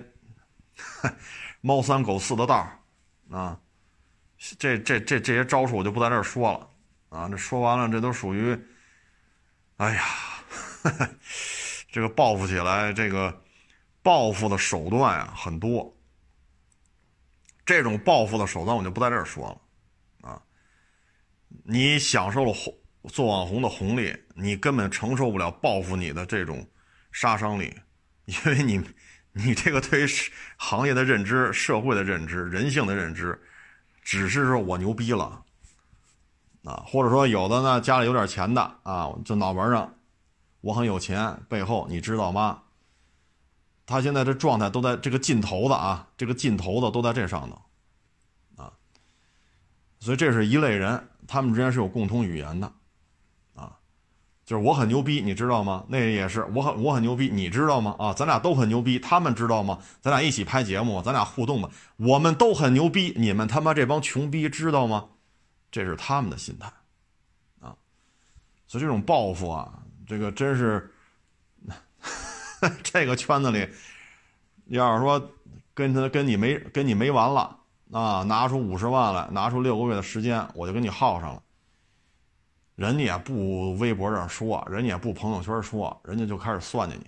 [1.60, 2.68] 猫三狗四的道
[3.30, 3.58] 啊，
[4.58, 6.68] 这这这这些招数我就不在这儿说了。
[7.10, 8.58] 啊，这说完了，这都属于，
[9.76, 10.04] 哎呀，
[11.92, 13.40] 这个报复起来，这个
[14.02, 15.96] 报复的手段啊很多。
[17.64, 19.48] 这种报复的手段我就不在这儿说
[20.22, 20.42] 了，啊，
[21.62, 22.74] 你享受了红
[23.08, 26.68] 做网红的红利，你根本承受不了报复你的这种
[27.12, 27.72] 杀伤力，
[28.24, 28.82] 因为你，
[29.34, 30.06] 你这个对于
[30.56, 33.38] 行业的认知、社会的认知、人性的认知，
[34.02, 35.42] 只是说我牛逼了。
[36.64, 39.94] 啊，或者说有的呢，家里有点钱的啊，就脑门上，
[40.62, 42.62] 我很有钱，背后你知道吗？
[43.84, 48.72] 他现在这状态都在这个劲头子啊，这个劲头子都在这上头，啊，
[50.00, 51.06] 所以这是一类人。
[51.26, 52.72] 他们之间是有共同语言的，
[54.44, 55.84] 就是我很牛逼，你知道吗？
[55.88, 57.96] 那也是我很我很牛逼，你知道吗？
[57.98, 59.78] 啊，咱俩都很牛逼，他们知道吗？
[60.00, 65.06] 咱俩一起拍节目，咱俩互动吧，我们都很牛逼，你们他妈这帮穷逼知道吗？
[65.70, 66.66] 这是他们的心态，
[67.60, 67.74] 啊，
[68.66, 70.92] 所以这种报复啊，这个真是
[72.82, 73.68] 这个圈子里，
[74.66, 75.30] 要是说
[75.72, 77.58] 跟他跟你没跟你没完了。
[77.92, 81.42] 啊，拿出五十万来，拿出六个月的时间，我就跟你耗上了。
[82.74, 87.06] 人家也不微博上说，人家也不朋友圈说，人家就开始算计你。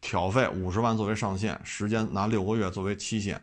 [0.00, 3.40] 挑费五十万作为上限，时间拿六个月作为期限。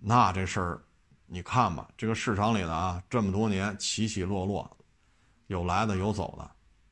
[0.00, 0.82] 那这事儿，
[1.26, 4.76] 你看吧，这个市场里的啊，这么多年起起落落，
[5.46, 6.50] 有来的有走的，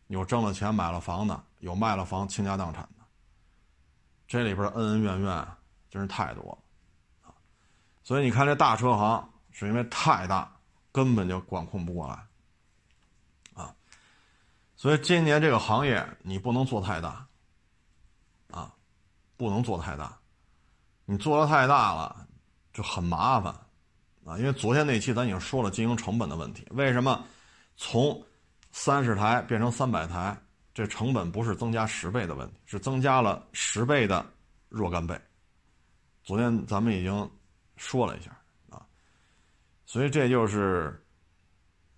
[0.09, 3.05] 有挣了钱买了房的，有卖了房倾家荡产的，
[4.27, 5.47] 这里边的恩恩怨怨
[5.91, 6.43] 真是太多
[7.25, 7.35] 了。
[8.03, 10.51] 所以你看，这大车行是因为太大，
[10.93, 12.15] 根本就管控不过来，
[13.55, 13.75] 啊，
[14.77, 17.27] 所以今年这个行业你不能做太大，
[18.51, 18.75] 啊，
[19.37, 20.19] 不能做太大，
[21.05, 22.27] 你做的太大了
[22.73, 23.53] 就很麻烦，
[24.25, 27.25] 啊，因为昨天那期咱已经说了经营成本的问题，为什么
[27.77, 28.21] 从
[28.73, 30.37] 三十台变成三百台，
[30.75, 34.25] 这成本不是增加十倍的问题，是增加了十倍的
[34.69, 35.21] 若干倍，
[36.23, 37.31] 昨天咱们已经。
[37.83, 38.39] 说了一下，
[39.91, 41.05] 所以这就是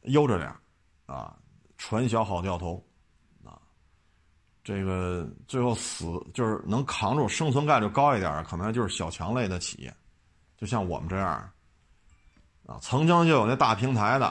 [0.04, 0.50] 悠着点
[1.04, 1.36] 啊，
[1.76, 2.82] 船小好掉头
[3.44, 3.60] 啊，
[4.64, 9.94] 这个最后死就是能扛住，生存概率高一点可能就是小强类的企业，
[10.56, 11.28] 就像我们这样
[12.66, 14.26] 啊，曾经就有那大平台的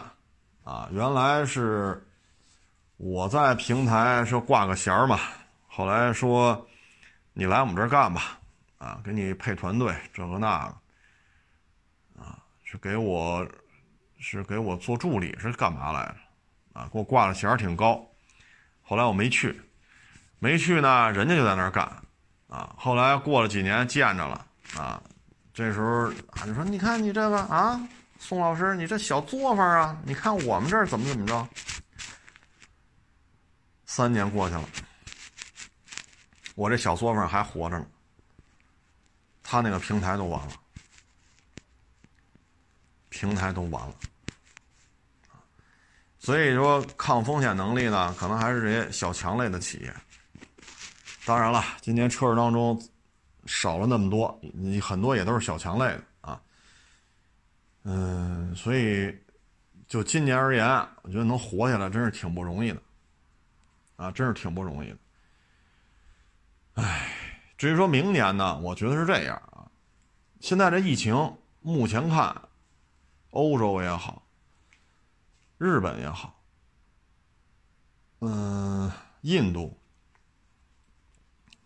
[0.63, 2.04] 啊，原来是
[2.97, 5.19] 我在平台说挂个弦嘛，
[5.67, 6.67] 后来说
[7.34, 8.39] 你来我们这儿干吧，
[8.80, 10.76] 啊，给你配团队，这个那个。
[12.71, 13.45] 是给我，
[14.17, 16.15] 是给我做助理，是干嘛来着？
[16.79, 18.01] 啊，给我挂的衔挺高。
[18.81, 19.60] 后来我没去，
[20.39, 21.84] 没去呢，人家就在那儿干。
[22.47, 25.03] 啊，后来过了几年见着了，啊，
[25.53, 27.77] 这时候啊，你说你看你这个啊，
[28.19, 31.45] 宋老师，你这小作坊啊，你看我们这儿怎么怎么着？
[33.86, 34.63] 三年过去了，
[36.55, 37.86] 我这小作坊还活着呢，
[39.43, 40.53] 他那个平台都完了。
[43.12, 43.93] 平台都完了，
[46.17, 49.93] 所以说抗风险能力呢，可能还是这些小强类的企业。
[51.26, 52.82] 当然了，今年车市当中
[53.45, 56.41] 少了那么多，你很多也都是小强类的啊。
[57.84, 59.13] 嗯，所以
[59.88, 60.65] 就今年而言，
[61.02, 62.82] 我觉得能活下来真是挺不容易的，
[63.97, 64.97] 啊，真是挺不容易的。
[66.76, 67.13] 唉，
[67.58, 69.67] 至于说明年呢，我觉得是这样啊。
[70.39, 72.34] 现在这疫情目前看。
[73.32, 74.22] 欧洲也好，
[75.58, 76.41] 日本也好，
[78.20, 78.91] 嗯，
[79.22, 79.78] 印度，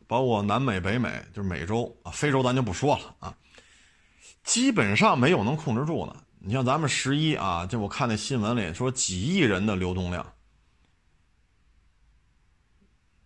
[0.08, 3.38] 包括南美、北美，就是美洲啊，非洲咱就不说了啊，
[4.44, 6.16] 基本上没有能控制住的。
[6.38, 10.24] 你像咱们十一啊，就我看那新闻里说几亿人的流动量，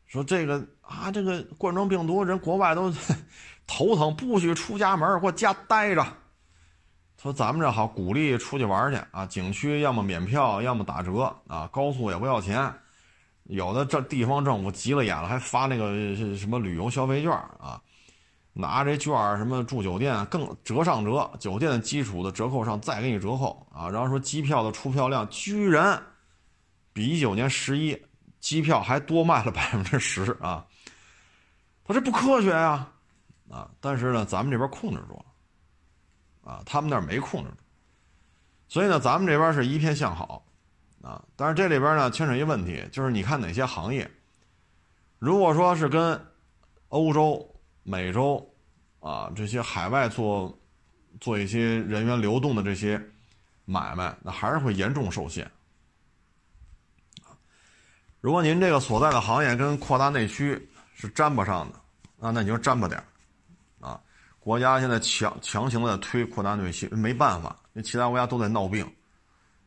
[0.06, 2.89] 说这个啊，这个冠状病毒人国外都
[3.67, 6.17] 头疼，不许出家门，给我家待着。
[7.21, 9.25] 说咱们这好，鼓励出去玩去啊！
[9.25, 11.67] 景区要么免票，要么打折啊！
[11.69, 12.73] 高速也不要钱，
[13.43, 17.82] 有的这地方政府急了眼了，还发那个什么旅游消费券啊！
[18.53, 23.89] 拿这券什么住酒店更折上折，酒店的基础的折扣上再给你折扣啊！
[23.89, 26.01] 然后说机票的出票量居然
[26.93, 28.01] 比一九年十一
[28.39, 30.65] 机票还多卖了百分之十啊！
[31.84, 32.88] 他这不科学呀！
[33.51, 33.69] 啊！
[33.82, 35.25] 但是呢，咱们这边控制住了。
[36.49, 37.57] 啊，他们那儿没控制住，
[38.67, 40.43] 所以呢，咱们这边是一片向好，
[41.03, 44.09] 啊，但是这里边呢牵扯一问题，就是你看哪些行业，
[45.19, 46.19] 如果说是跟
[46.88, 47.47] 欧洲、
[47.83, 48.51] 美洲
[48.99, 50.57] 啊这些海外做
[51.21, 52.99] 做一些人员流动的这些
[53.65, 55.47] 买卖，那还是会严重受限。
[58.21, 61.77] 如果您这个所在的行业跟扩大内需是沾不上的，
[62.27, 63.05] 啊，那你就沾吧点儿。
[64.39, 68.89] 国家现在强强行的推扩大内需，没办法，因为其他国家都在闹病，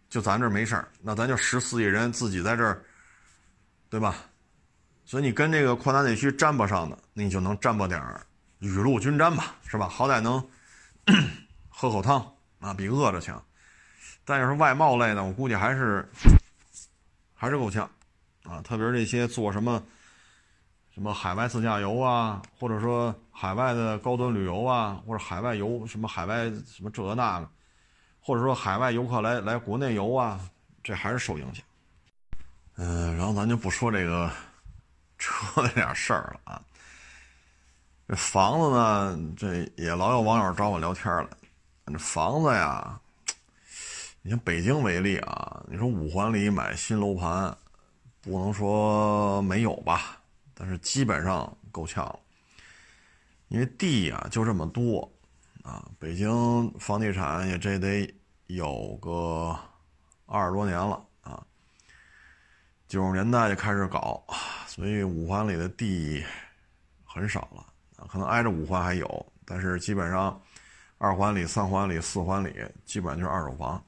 [0.09, 2.83] 就咱这没事儿，那咱就十四亿人自己在这儿，
[3.91, 4.17] 对吧？
[5.05, 8.25] 所以你跟这个扩大内需沾不上的，那你就能沾吧点儿
[8.61, 9.89] 雨露均沾吧，是吧？
[9.89, 10.43] 好歹能
[11.69, 12.25] 喝口汤
[12.61, 13.43] 啊，比饿着强。
[14.25, 16.09] 但要是外贸类的，我估计还是
[17.35, 17.89] 还是够呛
[18.45, 19.83] 啊，特别是这些做什么。
[21.03, 27.51] 什么海外自驾游啊，或者说海外的高端旅游啊，或者海外游什么海外什么这那个，
[28.21, 30.39] 或者说海外游客来来国内游啊，
[30.81, 31.65] 这还是受影响。
[32.77, 34.31] 嗯，然后咱就不说这个
[35.19, 36.63] 车那点事儿了啊。
[38.07, 41.29] 这房子呢，这也老有网友找我聊天了。
[41.87, 42.97] 这房子呀，
[44.23, 47.57] 你像北京为例啊，你说五环里买新楼盘，
[48.21, 50.21] 不能说没有吧，
[50.55, 52.19] 但是基本上够呛了。
[53.49, 55.11] 因为地啊就这么多
[55.63, 58.13] 啊，北京房地产也这得
[58.47, 59.55] 有个
[60.25, 61.45] 二十多年了啊，
[62.89, 64.25] 九十年代就开始搞，
[64.67, 66.25] 所以五环里的地
[67.05, 70.41] 很少了啊，可能挨着五环还有，但是基本上
[70.97, 72.55] 二环里、三环里、四环里
[72.87, 73.85] 基本上就是二手房。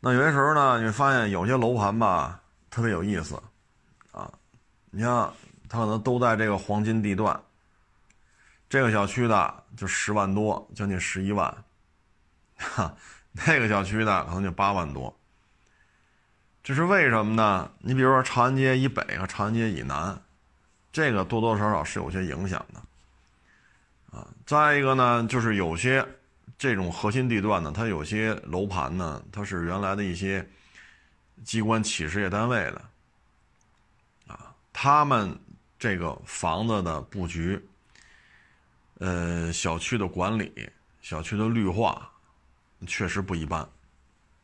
[0.00, 3.40] 那有些时候呢，你发现有些楼盘吧特别有意思，
[4.92, 5.34] 你像
[5.68, 7.38] 它可能都在这个黄金地段。
[8.68, 11.54] 这个小区的就十万多，将近十一万，
[12.56, 12.96] 哈，
[13.32, 15.14] 那个小区的可能就八万多。
[16.64, 17.70] 这是为什么呢？
[17.80, 20.18] 你比如说长安街以北和长安街以南，
[20.90, 26.06] 这个多多少少是有些影响的，啊，再一个呢，就是有些
[26.56, 30.48] 这种核心地段呢，它有些楼盘呢，它是原来的一些
[31.44, 32.82] 机关企事业单位的，
[34.72, 35.38] 他们
[35.78, 37.60] 这个房子的布局。
[38.98, 42.08] 呃，小区的管理，小区的绿化，
[42.86, 43.68] 确实不一般，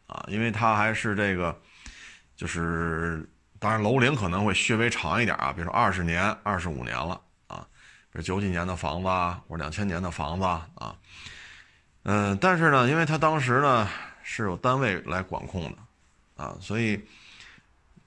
[0.09, 1.57] 啊，因为它还是这个，
[2.35, 3.25] 就是
[3.61, 7.65] 当然楼龄可能会稍微长一点啊，比如说二十年、二十五年了啊，
[8.11, 10.97] 比如九几年的房子啊，或者两千年的房子啊，
[12.03, 13.89] 嗯，但是呢，因为它当时呢
[14.25, 17.01] 是有单位来管控的，啊，所以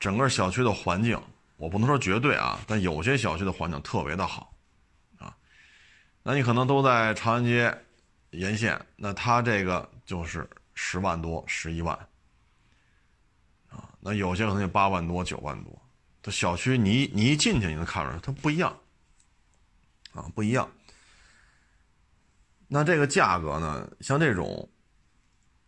[0.02, 1.18] 整个小区的环境，
[1.62, 4.52] 我不能说绝对啊，但有些小区的环境特别的好。
[5.20, 5.32] 啊
[6.24, 7.72] 那你可能都在长安街
[8.32, 11.96] 沿线，那它这个就是十万多、十一万
[13.70, 13.88] 啊。
[14.00, 15.80] 那有些可能就八万多、九万多。
[16.24, 18.76] 这小区你你一进去你能看出来，它不一样
[20.14, 20.68] 啊，不一样。
[22.68, 24.68] 那这个价格呢，像这种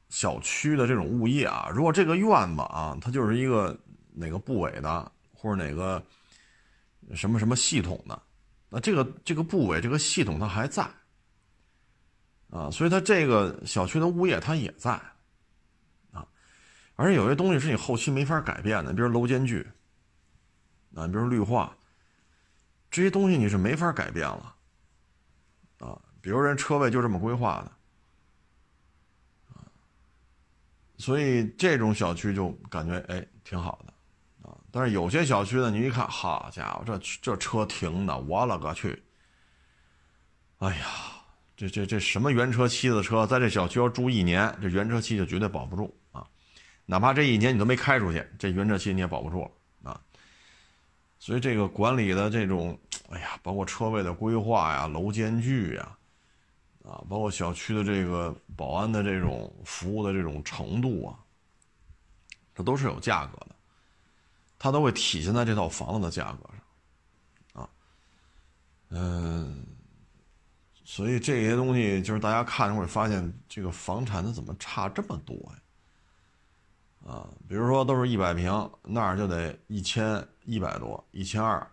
[0.10, 3.78] 小区的这种物业啊，如果这个院子啊，它就是一个
[4.12, 5.12] 哪个部委的，
[5.44, 6.02] 或者哪个
[7.14, 8.20] 什么什么系统的。
[8.70, 10.90] 那这个这个部委这个系统它还在，
[12.50, 14.92] 啊，所以它这个小区的物业它也在，
[16.14, 16.26] 啊，
[16.96, 19.68] 而且有些东西是你后期没法改变的，比如楼间距，
[20.96, 21.76] 啊，比如绿化，
[22.90, 24.56] 这些东西你是没法改变了，
[25.80, 27.72] 啊，比如人车位就这么规划的，
[29.54, 29.68] 啊，
[30.98, 33.93] 所以这种小区就感觉哎挺好的。
[34.76, 39.04] 但是有些小区呢，你一看，好家伙，这这车停的，我勒个去！
[40.58, 40.88] 哎呀，
[41.56, 46.26] 这这这什么原车漆的车，在这小区要住一年，这原车漆就绝对保不住啊！
[46.88, 49.48] 哪怕这一年你都没开出去，这原车漆你也保不住
[49.84, 50.02] 啊！
[51.20, 52.76] 所以这个管理的这种，
[53.12, 55.96] 哎呀，包括车位的规划呀、楼间距呀，
[56.84, 61.20] 啊，包括小区的这个保安的这种服务的这种程度啊，
[62.56, 63.53] 这都是有价格的。
[64.63, 66.49] 它都会体现在这套房子的价格
[67.54, 67.69] 上，啊，
[68.91, 69.67] 嗯，
[70.86, 77.12] 所以这些东西就是大家看会发现，这个房产它怎么差这么多呀？
[77.12, 78.49] 啊，比如说都是一百平，
[78.84, 81.69] 那儿就得一千一百多，一千二，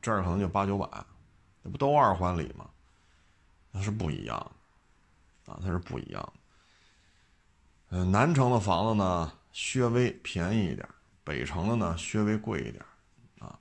[0.00, 0.88] 这儿可能就八九百，
[1.60, 2.66] 那不都二环里吗？
[3.74, 4.38] 它是不一样，
[5.44, 6.32] 啊，它是不一样。
[7.90, 10.88] 嗯，南城的房子呢，稍微便宜一点。
[11.26, 12.80] 北城的呢，稍微贵一点
[13.40, 13.58] 啊。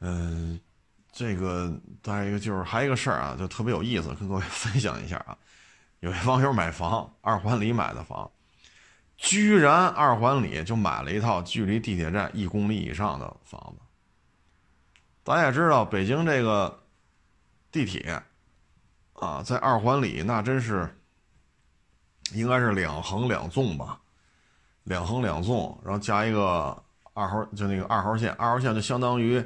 [0.00, 0.60] 嗯，
[1.10, 5.34] 这个再一个就是还有一个事儿啊，就特别有意思，跟各位 分享一下啊。
[6.00, 8.30] 有一网友买房，二环里买的房，
[9.16, 13.82] 居然二环里就买了一套距离地铁站一公里以上的房子。
[15.22, 16.84] 大家也知道，北京这个
[17.72, 18.22] 地铁
[19.14, 20.94] 啊，在二环里那真是
[22.32, 23.98] 应该是两横两纵吧。
[24.84, 26.82] 两横两纵，然后加一个
[27.14, 29.42] 二号，就那个二号线，二号线就相当于，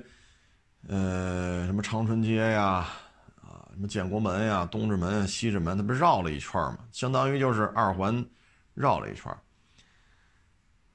[0.89, 2.87] 呃，什么长春街呀，
[3.41, 6.79] 啊，什么建国门呀、东直门、西直门，它不绕了一圈嘛？
[6.91, 8.25] 相当于就是二环
[8.75, 9.31] 绕了一圈，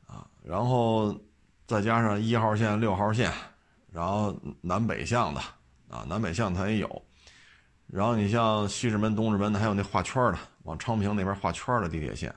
[0.08, 1.18] 啊，然后
[1.66, 3.32] 再加上一号线、六号线，
[3.92, 5.40] 然后南北向的，
[5.90, 7.06] 啊，南北向它也有，
[7.88, 12.34] 然后你像西直门、东直门，还有那画圈的，往昌平那边画圈的地铁线。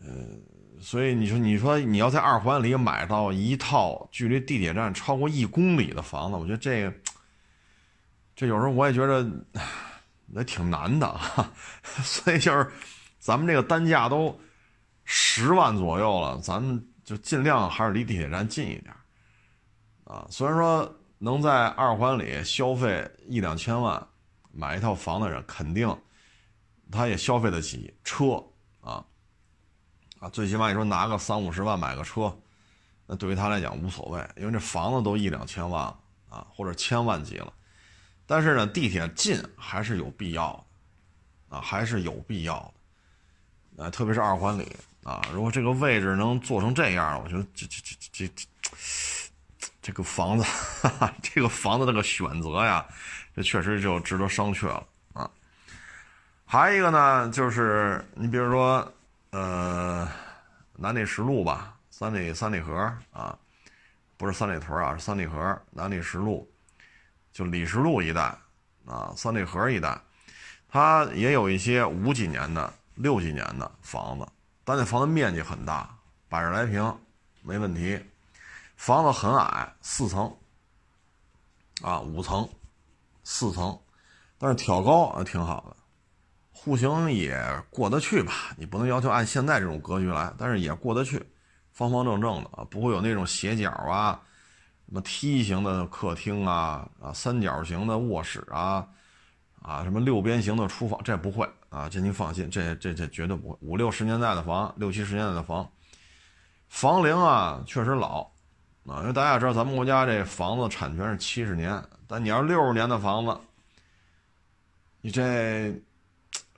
[0.00, 0.42] 嗯，
[0.80, 6.94] 所以你说，你说你要在二环里买到一套距离地铁站超过一公里的房子，我觉得这个，
[8.34, 9.30] 这有时候我也觉得
[10.26, 11.52] 那挺难的啊。
[12.02, 12.66] 所以就是
[13.18, 14.34] 咱们这个单价都
[15.04, 18.94] 十万左右了，咱们就尽量还是离地铁站近一点
[20.04, 20.26] 啊。
[20.30, 24.02] 虽然说能在二环里消费一两千万
[24.50, 25.94] 买一套房的人，肯定
[26.90, 28.42] 他也消费得起车
[30.20, 32.32] 啊，最起码你说拿个三五十万买个车。
[33.06, 35.98] 那对于他来讲无所谓，因为这房子都一两千万了
[36.28, 37.52] 啊，或者千万级了。
[38.24, 40.64] 但是呢，地铁近还是有必要
[41.48, 42.72] 的，啊，还是有必要
[43.76, 43.84] 的。
[43.84, 52.86] 啊，特别是二环里啊，如果这个位置能做成这样，我觉得这这这这这这个房子，哈哈，这个房子这个选择呀，
[53.34, 55.28] 这确实就值得商榷了啊。
[56.44, 58.92] 还有一个呢，就是你比如说，
[59.30, 60.08] 呃，
[60.74, 61.76] 南礼石路吧。
[61.90, 62.72] 三里三里河
[63.12, 63.38] 啊，
[64.16, 66.50] 不是三里屯啊，是三里河南礼石路，
[67.30, 68.34] 就李石路一带
[68.86, 70.00] 啊，三里河一带，
[70.66, 74.26] 它也有一些五几年的、六几年的房子，
[74.64, 75.94] 但那房子面积很大，
[76.28, 76.98] 百十来平，
[77.42, 78.02] 没问题。
[78.76, 80.34] 房子很矮，四层
[81.82, 82.48] 啊，五层，
[83.24, 83.78] 四层，
[84.38, 85.76] 但是挑高啊挺好的，
[86.62, 88.54] 户型也过得去吧？
[88.58, 91.24] 你不能要求按现在这种格局来，但是也过得去。
[91.72, 94.20] 方方正正的啊，不会有那种斜角啊，
[94.86, 98.86] 什么梯形的客厅啊，啊三角形的卧室啊，
[99.62, 103.56] 啊什么六边形的厨房，这不会啊，这您放心，这这这绝对不会。
[103.62, 105.66] 五六十年代的房，六七十年代的房，
[106.68, 108.20] 房龄啊确实老
[108.84, 113.34] 啊，因为大家知道咱们国家这房子产权是七十年，但你要六十年的房子，
[115.00, 115.72] 你这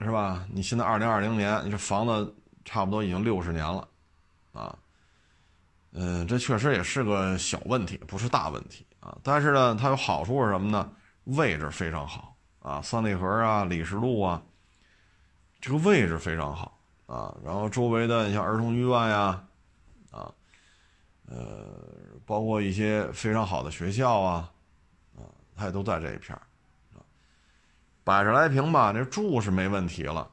[0.02, 0.46] 是吧？
[0.52, 2.34] 你现在二零二零年，你这房子
[2.64, 3.88] 差不多已经六十年了
[4.52, 4.76] 啊。
[5.92, 9.16] 嗯，这确实也是个小问题，不是大问题啊。
[9.22, 10.90] 但是呢，它有好处是什么呢？
[11.24, 14.42] 位置非常好啊，三里河啊、李石路啊，
[15.60, 17.36] 这个位置非常好啊。
[17.44, 19.44] 然后周围的，你像儿童医院呀，
[20.10, 20.32] 啊，
[21.26, 21.66] 呃，
[22.24, 24.52] 包括一些非常好的学校啊，
[25.16, 25.22] 啊，
[25.54, 26.42] 它也都在这一片儿。
[28.04, 30.30] 百十来平吧，这住是没问题了。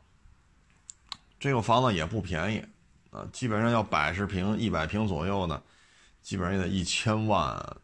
[1.39, 2.63] 这个房子也不便宜。
[3.11, 5.61] 啊，基本上要百十平、一百平左右的，
[6.21, 7.77] 基本上也得一千万、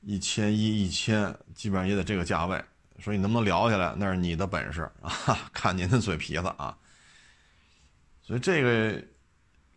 [0.00, 2.62] 一千一、一千，基本上也得这个价位。
[2.98, 6.76] 所以能不能聊下来，那是你的本事啊，看您的嘴皮子啊。
[8.22, 9.04] 所以这个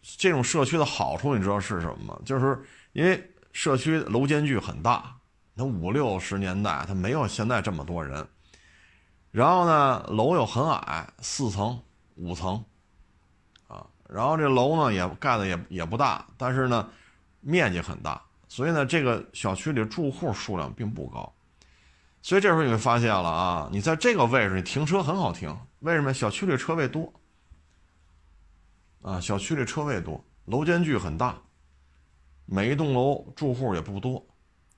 [0.02, 2.22] 这种社区的好处，你知道是什么吗？
[2.24, 2.64] 就是
[2.94, 5.18] 因为社区楼间距很大，
[5.54, 8.26] 那五六十年代它没有现在这么多人，
[9.36, 11.78] 然后呢，楼又很矮，四层、
[12.16, 12.64] 五层。
[13.68, 16.90] 啊然后这楼呢也盖的也也不大，但是呢，
[17.42, 21.34] 面积很大，所以呢，这个小区里住户数量并不高，
[22.22, 26.14] 所以这时候你会发现了啊，你在这个位置你停车很好停，为什么？
[26.14, 27.12] 小区里车位多，
[29.02, 31.36] 啊，小区里车位多，楼间距很大，
[32.46, 34.26] 每一栋楼住户也不多，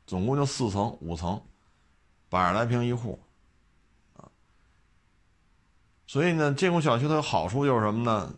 [0.07, 1.39] 总共就四层五层，
[2.27, 3.19] 百十来平一户，
[6.07, 8.33] 所以呢，这种小区它的好处就是什么呢？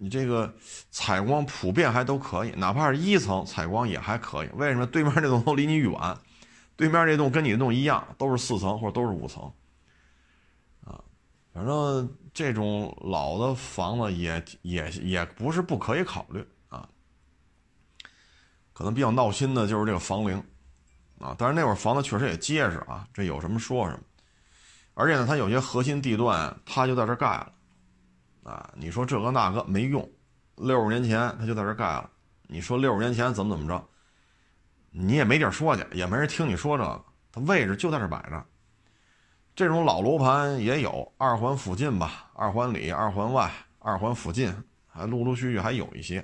[0.00, 0.54] 你这个
[0.90, 4.48] 采光普遍还都可以，哪怕是一层采光也还可以。
[4.54, 4.86] 为什么？
[4.86, 5.92] 对面那栋楼离你远，
[6.76, 9.42] 对面这栋跟你那栋一样，都是四层或者都是五层，
[10.84, 11.02] 啊，
[11.52, 16.88] 反正这种老的房子也也也不是不可以考虑啊。
[18.72, 20.36] 可能比较闹心的就是这个房龄，
[21.18, 24.00] 啊，但是那会儿房子确实也结实啊，这有什么说什么。
[24.98, 27.52] 而且呢，它有些核心地段，它就在这盖了。
[28.42, 30.10] 啊，你说这个那个没用，
[30.56, 32.10] 六十年前它就在这盖了。
[32.48, 33.88] 你说六十年前怎么怎么着，
[34.90, 37.04] 你也没地儿说去，也没人听你说这个。
[37.30, 38.44] 它位置就在这摆着。
[39.54, 44.52] 这种老楼盘也有，二环附近吧，二环里、二环外、二环附近
[44.88, 46.18] 还陆陆续续还有一些。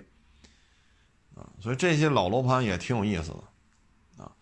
[1.37, 4.25] 啊，所以这些老楼盘也挺有意思的。
[4.25, 4.33] 啊，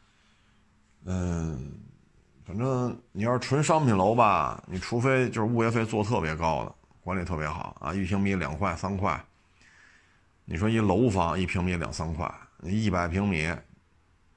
[1.05, 1.82] 嗯，
[2.53, 6.75] 反正你要是纯商品楼吧，你除非就是物业费做特别高的。
[7.03, 9.19] 管理特别好啊，一平米两块三块。
[10.45, 12.31] 你说一楼房一平米两三块，
[12.65, 13.51] 一百平米，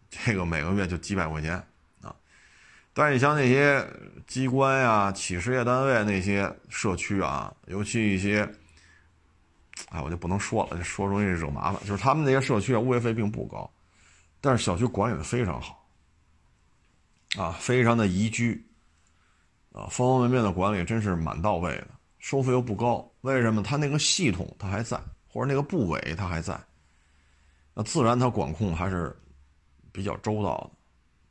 [0.09, 1.61] 这个每个月就几百块钱
[2.01, 2.15] 啊。
[2.93, 3.85] 但是你像那些
[4.25, 8.49] 机关呀、企事业单位那些社区啊，尤其一些，
[9.89, 11.81] 哎，我就不能说了，说容易惹麻烦。
[11.85, 13.69] 就是他们那些社区啊，物业费并不高，
[14.39, 15.84] 但是小区管理的非常好，
[17.37, 18.65] 啊，非常的宜居，
[19.73, 21.87] 啊，方方面面的管理真是蛮到位的。
[22.19, 23.61] 收费又不高，为什么？
[23.61, 26.59] 它那个系统它还在，或者那个部委它还在，
[27.73, 29.15] 那自然它管控还是
[29.91, 30.71] 比较周到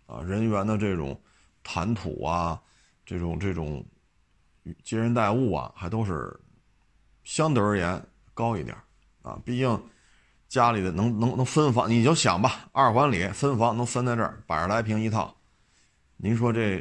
[0.07, 1.21] 的，啊，人员的这种
[1.65, 2.61] 谈吐啊，
[3.05, 3.85] 这种这种
[4.85, 6.33] 接人待物啊，还都是
[7.25, 8.01] 相对而言
[8.35, 8.77] 高一点
[9.23, 9.37] 啊。
[9.45, 9.83] 毕竟
[10.49, 15.37] 家里的能能能分房，你就想吧，二环里分房能分在这儿，百十来平一套，
[16.17, 16.79] 您说这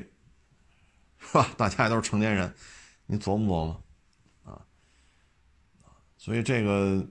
[1.17, 1.47] 是吧？
[1.57, 2.53] 大家也都是成年人，
[3.05, 3.84] 你琢磨琢磨
[4.51, 4.61] 啊。
[6.17, 7.05] 所以这个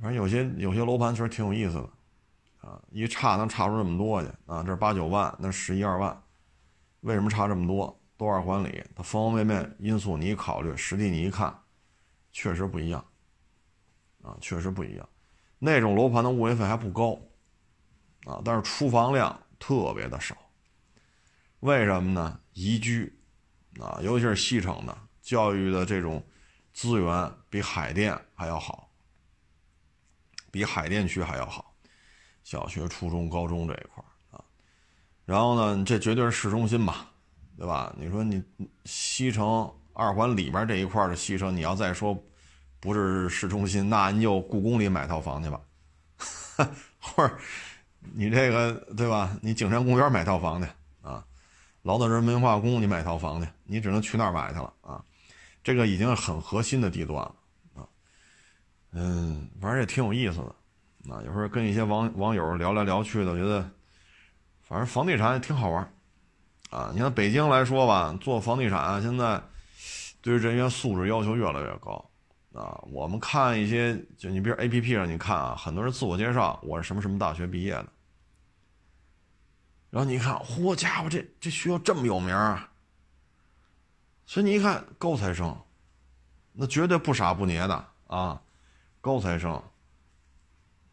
[0.00, 1.90] 反正有些有些楼盘确实挺有意思的
[2.68, 6.22] 啊，一差能差出这么多去啊，这八九万，那十一二万。
[7.00, 7.98] 为什么差这么多？
[8.16, 11.54] 多二环里，它方方面面因素你一考虑，实际你一看，
[12.32, 13.04] 确实不一样，
[14.22, 15.08] 啊，确实不一样。
[15.58, 17.20] 那种楼盘的物业费还不高，
[18.24, 20.34] 啊，但是出房量特别的少。
[21.60, 22.40] 为什么呢？
[22.52, 23.12] 宜居，
[23.80, 26.22] 啊，尤其是西城的教育的这种
[26.72, 28.90] 资源比海淀还要好，
[30.50, 31.74] 比海淀区还要好，
[32.44, 34.44] 小学、初中、高中这一块啊
[35.24, 37.08] 然后呢，这绝对是市中心嘛，
[37.56, 37.92] 对吧？
[37.98, 38.42] 你说你
[38.84, 42.16] 西城二环里边这一块的西城，你要再说
[42.78, 45.60] 不是市中心，那你就故宫里买套房去吧，
[47.00, 47.36] 或者
[48.14, 49.36] 你这个对吧？
[49.42, 50.68] 你景山公园买套房去，
[51.86, 55.00] 劳动人民文化宫你买套房去，你只能去那儿买去了啊。
[55.62, 57.34] 这个已经很核心的地段了
[57.76, 57.86] 啊。
[58.90, 61.22] 嗯，反正也挺有意思的啊。
[61.24, 63.70] 有时候跟一些网网友聊来聊去的，觉得。
[64.62, 65.92] 反正房地产也挺好玩
[66.70, 66.90] 啊！
[66.92, 69.40] 你看北京来说吧，做房地产现在
[70.20, 72.04] 对于人员素质要求越来越高
[72.52, 72.82] 啊。
[72.90, 77.86] 我们看一些，就你比如 A P P 上，你看啊，很多人自我介绍，我是什么什么大学毕业的。
[79.90, 82.68] 然后你看，嚯家伙，这这学校这么有名啊！
[84.26, 85.56] 所以你一看，高材生，
[86.52, 88.42] 那绝对不傻不捏的啊，
[89.00, 89.62] 高材生。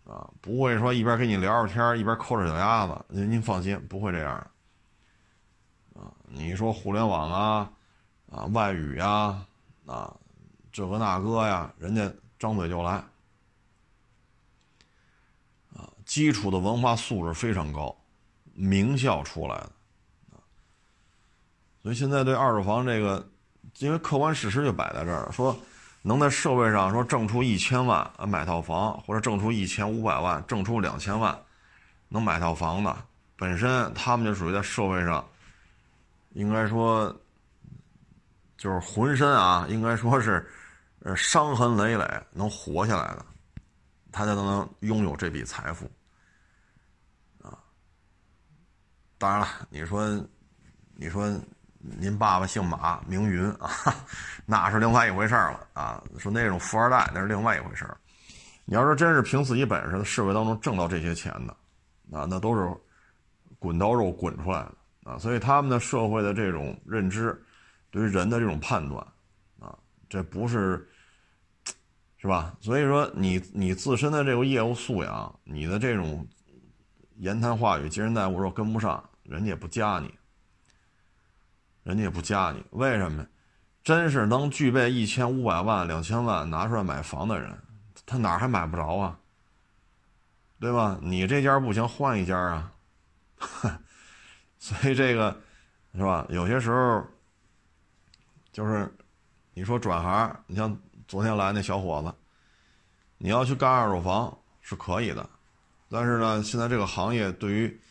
[0.06, 4.36] 啊，不会说一边跟你聊着天一边抠着脚丫子，您您放心，不会这样。
[5.96, 7.72] 啊，你说互联网啊，
[8.30, 9.46] 啊外语呀，
[9.86, 10.14] 啊
[10.74, 12.91] 这个那个呀，人家张嘴就来。
[15.74, 17.96] 啊，基础的文化素质非常高，
[18.54, 19.72] 名校出来的。
[20.32, 20.39] 啊，
[21.82, 23.30] 所以现在对二手房这个，
[23.80, 25.58] 因为客观事实就摆在这儿了，说。
[26.06, 31.34] 能在社会上说挣出一千万啊买套房，或者挣出一千五百万、挣出两千万
[32.10, 33.06] 能买套房的，
[33.38, 35.26] 本身他们就属于在社会上，
[36.32, 37.10] 应该说
[38.58, 40.45] 就是浑身啊，应该说是
[41.04, 43.26] 呃伤痕累累能活下来的，
[44.12, 45.89] 他才能拥有这笔财富
[47.41, 47.58] 啊。
[49.24, 50.05] 当然了，你说，
[50.95, 51.34] 你说。
[51.99, 53.69] 您爸爸姓马，名云啊，
[54.45, 56.01] 那是另外一回事了啊。
[56.17, 57.86] 说那种富二代，那是另外一回事
[58.63, 61.53] 你要说真是凭自己本事，在社会当中挣到这些钱的，
[62.17, 62.74] 啊，那都是
[63.59, 65.17] 滚刀肉滚出来的啊。
[65.17, 67.38] 所以他们的社会的这种认知，
[67.91, 69.05] 对于人的这种判断，
[69.59, 70.89] 啊，这不是，
[72.15, 72.55] 是吧？
[72.61, 76.26] 所以说你你自身的这个业务素养，你的这种
[77.17, 79.03] 言谈话语、接人待物，若跟不上，
[79.34, 80.13] 人家也不加你。
[81.81, 83.25] 人家也不加你，为什么？
[83.84, 87.59] 真是能具备一千五百万、两千万拿出来买房的人，
[88.05, 89.19] 他哪还买不着啊？
[90.59, 90.99] 对吧？
[91.01, 92.71] 你这家不行，换一家啊。
[94.59, 95.36] 所以这个
[95.95, 96.27] 是吧？
[96.29, 97.03] 有些时候
[98.51, 98.88] 就是
[99.55, 102.13] 你说转行，你像昨天来那小伙子，
[103.17, 105.27] 你要去干二手房是可以的，
[105.89, 107.81] 但是呢，现在这个行业对于。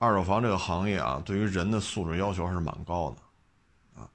[0.00, 4.08] 二手房这个行业啊，对于人的素质要求还是蛮高的，啊，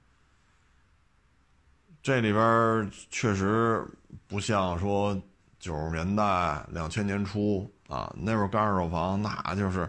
[2.02, 3.86] 这里边确实
[4.26, 5.16] 不像说
[5.60, 9.88] 九十年代、两千年初啊，那会儿干二手房那就是，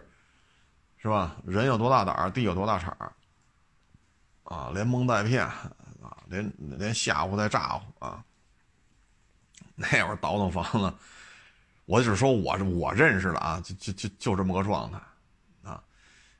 [0.99, 1.35] 是吧？
[1.43, 3.11] 人有多大胆儿，地有多大产儿，
[4.43, 8.23] 啊，连蒙带骗，啊，连连吓唬带咋呼啊。
[9.73, 10.93] 那会儿倒腾房子，
[11.85, 15.01] 我只说我我认识的啊，就就就就这么个状态。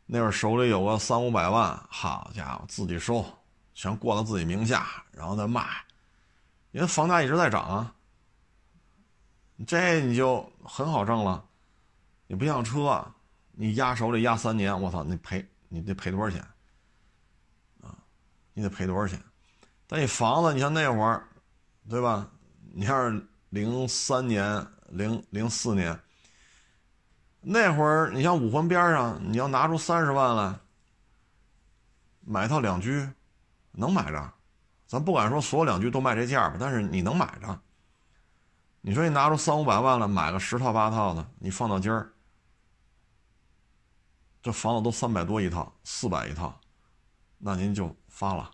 [0.10, 3.26] 那会儿手里有个三五百万，好家伙，自己收，
[3.74, 5.68] 全过到自己名下，然后再卖，
[6.72, 7.94] 因为房价一直在涨啊。
[9.66, 11.44] 这你就很好挣了，
[12.26, 13.06] 你不像车，
[13.52, 16.40] 你压手里压三年，我操，你赔你得赔多少钱？
[17.82, 17.94] 啊，
[18.54, 19.22] 你得赔多少钱？
[19.88, 21.28] 但你房子，你像那会儿，
[21.90, 22.30] 对吧？
[22.72, 26.00] 你要是零三年、零零四年。
[27.50, 30.60] 那会儿，你像五环边上，你要拿出三十万来
[32.20, 33.08] 买套两居，
[33.72, 34.34] 能买着。
[34.86, 37.58] 咱不敢说所有两居都卖这价吧，但是你能买着。
[38.82, 42.12] 你说你拿出三五百万来买个十套八套的，你放到今儿，
[44.42, 46.60] 这房子都三百多一套，四百一套，
[47.38, 48.52] 那您就发了。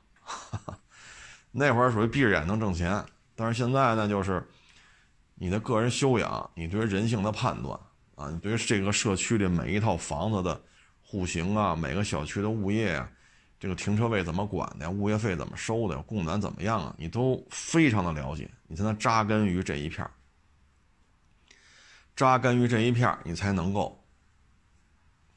[1.52, 3.04] 那会儿属于闭着眼能挣钱，
[3.36, 4.48] 但是现在呢，就是
[5.34, 7.80] 你的个人修养，你对人性的判断
[8.16, 10.62] 啊，你对于这个社区里每一套房子的
[11.02, 13.10] 户型啊，每个小区的物业啊，
[13.60, 20.08] 这个停车位怎么管的，物业费怎么收的，供暖怎么样啊，你都非常的了解，你才能扎根于这一片
[22.16, 24.00] 扎根于这一片你才能够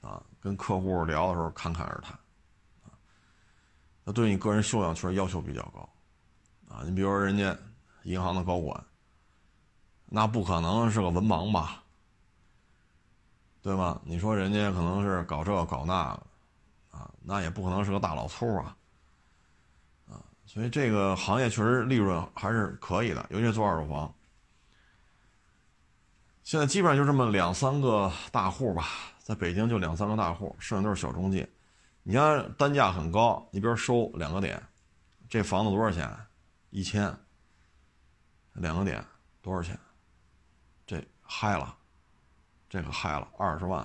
[0.02, 2.12] 啊，跟客户聊的时候侃侃而谈
[2.84, 2.92] 啊，
[4.04, 5.88] 那对你个人修养确实要求比较高。
[6.68, 7.56] 啊，你比如说人家
[8.02, 8.84] 银行的高管，
[10.04, 11.82] 那不可能是个文盲吧，
[13.66, 14.00] 对吧？
[14.04, 15.94] 你说人家可能是搞这搞那，
[16.92, 18.76] 啊，那也不可能是个大老粗啊，
[20.08, 24.14] 啊，所以这个行业确实利润还是可以的，尤其做二手房。
[26.44, 28.86] 现在基本上就这么两三个大户吧，
[29.18, 31.48] 在北京就两三个大户，剩下都是小中介。
[32.04, 34.62] 你像单价很高，你比如收两个点，
[35.28, 36.08] 这房子多少钱？
[36.70, 37.12] 一千，
[38.52, 39.04] 两个点
[39.42, 39.76] 多少钱？
[40.86, 41.76] 这嗨了，
[42.68, 43.80] 这可害了，二十万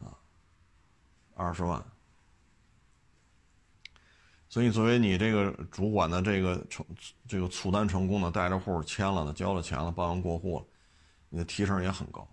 [0.00, 0.12] 啊，
[1.34, 1.82] 二十万。
[4.48, 6.84] 所以，作为你这个主管的这个成
[7.26, 10.66] 这个促单成功的，带着户签了的，交了钱了，办完过户了，
[11.28, 12.26] 你的提成也很高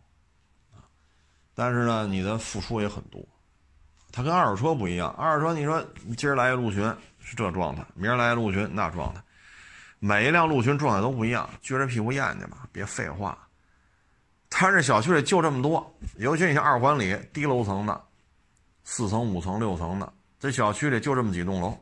[0.74, 0.84] 啊。
[1.54, 3.22] 但是呢，你的付出也很多。
[4.12, 6.96] 它跟二手车不一样，二手车你说今儿来一陆巡。
[7.28, 9.20] 是这状态，明儿来陆巡那状态，
[9.98, 13.36] 每一辆陆巡状态都不一样，撅着屁股验去吧，别废话。
[14.58, 18.02] 他这小区里就这么多，尤其你像二环里低楼层的，
[18.86, 21.78] 四层、五层、六层的，这小区里就这么几栋楼，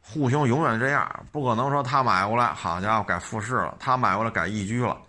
[0.00, 5.00] 户型永远这样，不可能说他买过来，好家伙改复式了，他买过来改一居了，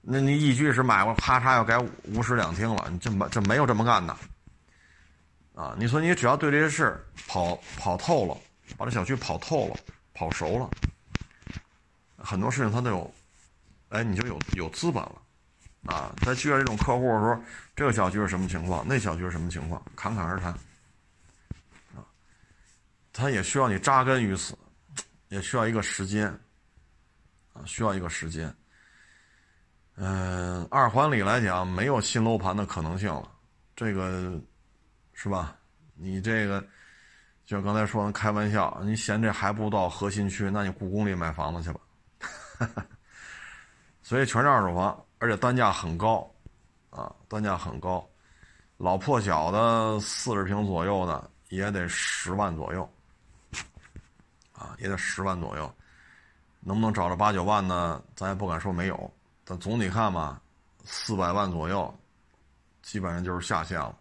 [0.00, 4.16] 那你一居室买过来，咔嚓要改五室两厅了，你这没这没有这么干的。
[5.54, 8.36] 啊，你说你只要对这些事跑跑透了，
[8.76, 9.76] 把这小区跑透了、
[10.12, 10.68] 跑熟了，
[12.16, 13.14] 很多事情他都有，
[13.90, 15.12] 哎，你就有有资本了，
[15.86, 17.42] 啊，在遇到这种客户的时候，
[17.74, 20.52] 这个小区是什么情况，那小区是什么情况，侃侃而谈，
[21.94, 22.04] 啊，
[23.12, 24.56] 他也需要你扎根于此，
[25.28, 26.28] 也需要一个时间，
[27.52, 28.54] 啊，需要一个时间，
[29.96, 33.30] 嗯，二环里来讲没有新楼盘的可能性了，
[33.76, 34.40] 这个。
[35.20, 35.56] 是吧？
[35.96, 36.60] 你这个，
[37.44, 41.80] 就像刚才说的开玩笑，你嫌这还不到核心区，那你故宫里买房子去吧。
[42.56, 42.86] 哈 哈
[44.00, 46.28] 所以全是二手房，而且单价很高，
[46.90, 48.08] 啊，单价很高，
[48.76, 52.88] 老破小的四十平左右的也得十万左右，
[54.52, 55.74] 啊，也得十万左右，
[56.60, 58.02] 能不能找着八九万呢？
[58.14, 59.12] 咱也不敢说没有，
[59.44, 60.40] 但总体看嘛，
[60.84, 61.92] 四百万左右，
[62.82, 63.96] 基本上就是下限了。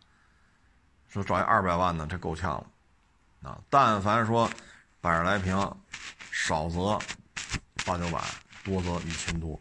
[1.08, 2.52] 说找一二百万的，这够呛
[3.42, 3.58] 了，啊！
[3.70, 4.48] 但凡说
[5.00, 5.58] 百十来平，
[6.32, 7.00] 少则
[7.86, 8.22] 八九百，
[8.64, 9.58] 多则一千多，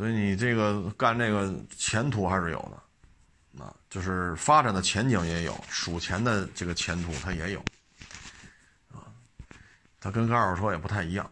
[0.00, 7.60] 所以你这个干这个前途还是有的，啊，就是发展的前景也有，数钱的这个前途它也有，
[8.90, 9.04] 啊，
[10.00, 11.30] 它跟二手车也不太一样，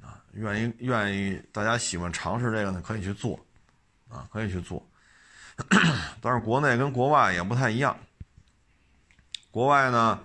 [0.00, 3.38] 啊，愿意愿意大家喜欢尝试这个呢，可以去做，
[4.08, 4.82] 啊，可以去做。
[6.22, 7.94] 但是国内跟国外也不太一样。
[9.50, 10.18] 国外呢，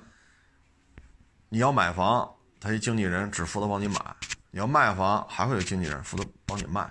[1.49, 3.99] 你要买房，他一经纪人只负责帮你买；
[4.51, 6.89] 你要卖房，还会有经纪人负责帮你卖。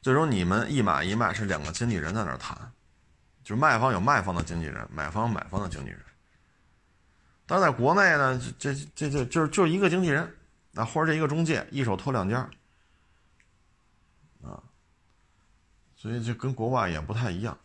[0.00, 2.56] 最终你们一买一卖是两个经纪人在那儿谈，
[3.42, 6.00] 就是卖方有卖方的经纪人，买方买方的经纪人。
[7.46, 10.22] 但是在国内呢，这这这就是就一个经纪人，
[10.74, 12.48] 啊，或者这一个中介，一手托两家，
[14.42, 14.62] 啊，
[15.96, 17.56] 所以就跟国外也不太一样。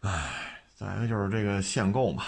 [0.00, 2.22] 唉，再一个就是这个限购嘛，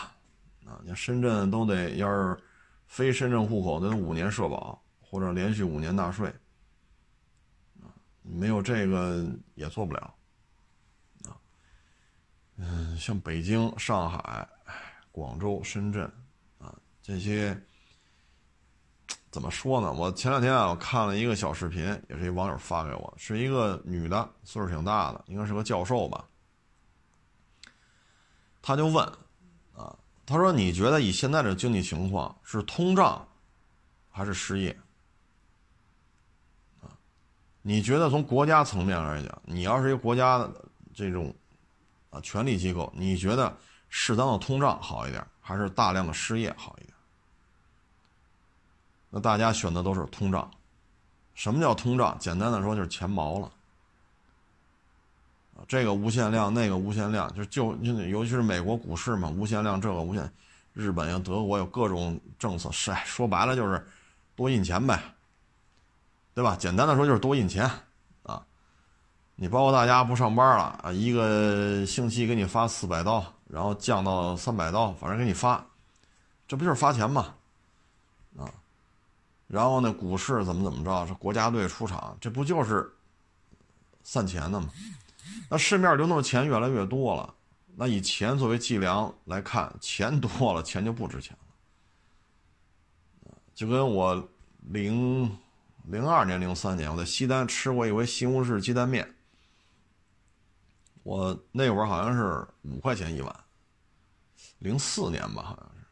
[0.67, 2.39] 啊，你深圳都得要是
[2.87, 6.31] 非深圳户口得五年社保或者连续五年纳税，
[8.23, 10.15] 没有这个也做不了，
[11.25, 11.37] 啊，
[12.57, 14.49] 嗯，像北京、上海、
[15.11, 16.05] 广州、深圳，
[16.59, 17.61] 啊，这些
[19.31, 19.93] 怎么说呢？
[19.93, 26.29] 我前两天啊，我看了一个小视频，也是一网友发给我，是一个女的，岁数挺大的，应该是个教授吧。
[28.61, 29.05] 他就问，
[29.75, 33.27] 啊，他说：“你觉得以现在的经济情况是通胀，
[34.09, 34.79] 还是失业？
[37.63, 40.51] 你觉得从国家层面来讲，你要是一个国家的
[40.93, 41.35] 这种
[42.11, 43.57] 啊权力机构，你觉得
[43.89, 46.93] 适当的通胀好一点，还是大量的失业好一点？
[49.11, 50.51] 那大家选的都是通胀。
[51.35, 52.19] 什么叫通胀？
[52.19, 53.51] 简单的说就是钱毛了。”
[55.69, 60.29] 这个无限量，那个无限量，就就就尤其是美国股市嘛，无限量这个无限，
[60.73, 63.87] 日本呀、德国有各种政策，是说白了就是
[64.35, 65.01] 多印钱呗，
[66.35, 66.57] 对吧？
[66.57, 67.71] 简单的说就是多印钱
[68.23, 68.45] 啊。
[69.35, 75.65] 你包括大家不上班了啊，一个星期给你发四百刀，然后降到三百刀，反正给你发，
[76.47, 77.35] 这不就是发钱吗？
[78.39, 78.49] 啊，
[79.47, 81.07] 然后呢，股市怎么怎么着？
[81.07, 82.91] 是国家队出场，这不就是
[84.03, 84.69] 散钱的吗？
[85.49, 87.35] 那市面流动的钱越来越多了。
[87.75, 91.39] 那以钱作为计量来看，钱多了，钱就不值钱了。
[93.55, 94.29] 就跟我
[94.61, 95.39] 零
[95.85, 99.17] 零二年、零三年，我在西单吃过一回西红柿鸡蛋面，
[101.03, 103.45] 我那会儿好像是五块钱一碗，
[104.59, 105.87] 零四年吧，好像是。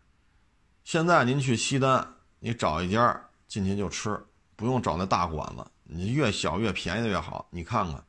[0.84, 2.06] 现在您去西单，
[2.38, 4.18] 你找一家进去就吃，
[4.56, 7.48] 不用找那大馆子，你越小越便宜的越好。
[7.50, 8.04] 你看看，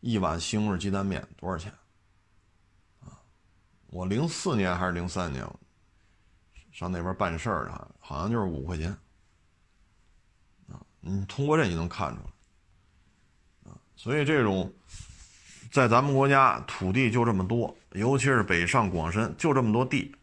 [0.00, 1.72] 一碗西红柿鸡蛋面多少钱？
[3.00, 3.14] 啊
[3.86, 5.46] 我零四年还是零三年，
[6.72, 8.96] 上那边办事儿的，好像就是五块钱，
[11.02, 14.72] 你通过这你能看出来，啊，所以这种
[15.70, 20.14] 在咱们国家土地就这么多，尤其是北上广深就这么多地，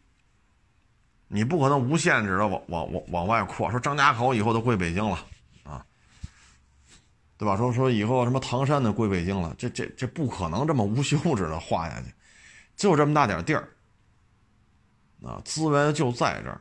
[1.28, 5.24] 你不可能无限制的往往往往外扩，说张家口以后都归北京了，
[5.64, 5.84] 啊，
[7.36, 7.56] 对吧？
[7.56, 12.06] 说说以后什么唐山的归北京了，这这这不可能这么无休止的画下去。
[12.74, 13.68] 就这么大点地儿，
[15.22, 16.60] 啊，资源就在这儿，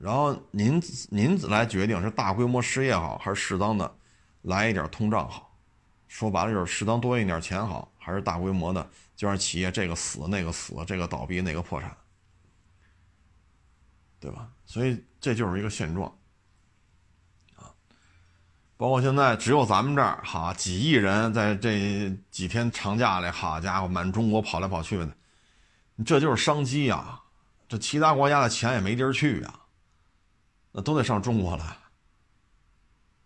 [0.00, 3.94] 然后您您来决定是大规模失业好，还是适当的
[4.42, 5.54] 来一点通胀好？
[6.08, 11.94] 说白了就是适当多一点钱好，还是大规模的就让企业这个死那个死，这个倒闭那个破产，
[14.18, 14.48] 对吧？
[14.64, 16.08] 所以这就是一个现状，
[17.56, 17.68] 啊，
[18.78, 25.14] 包括现在只有咱们这儿哈几亿人在这几天长假里，好家伙，满中国跑来跑去的，
[26.06, 27.20] 这就是商机呀！
[27.68, 29.59] 这其他国家的钱也没地儿去呀，
[30.72, 31.76] 那都得上中国来。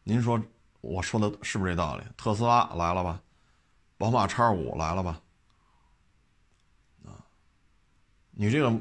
[0.03, 0.42] 您说
[0.80, 2.05] 我说的是不是这道理？
[2.16, 3.22] 特斯拉来了吧，
[3.97, 5.20] 宝马叉五来了吧？
[7.05, 7.24] 啊，
[8.30, 8.80] 你这个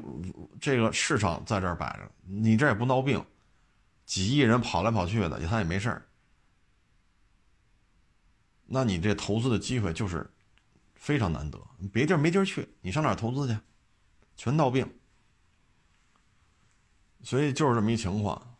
[0.60, 3.24] 这个市场在这儿摆着，你这也不闹病，
[4.04, 6.06] 几亿人跑来跑去的，他也没事儿。
[8.66, 10.30] 那你这投资的机会就是
[10.94, 11.58] 非常难得，
[11.92, 13.58] 别地儿没地儿去，你上哪儿投资去？
[14.36, 14.90] 全闹病。
[17.22, 18.53] 所以就是这么一情况，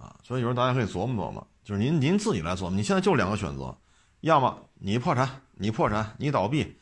[0.00, 2.70] 啊，所以有时候大家可以琢磨琢磨，就是您您自己来琢磨。
[2.70, 3.76] 你现在就两个选择，
[4.20, 6.76] 要么你破产，你破产，你倒闭，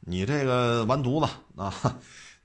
[0.00, 1.72] 你这个完犊子啊，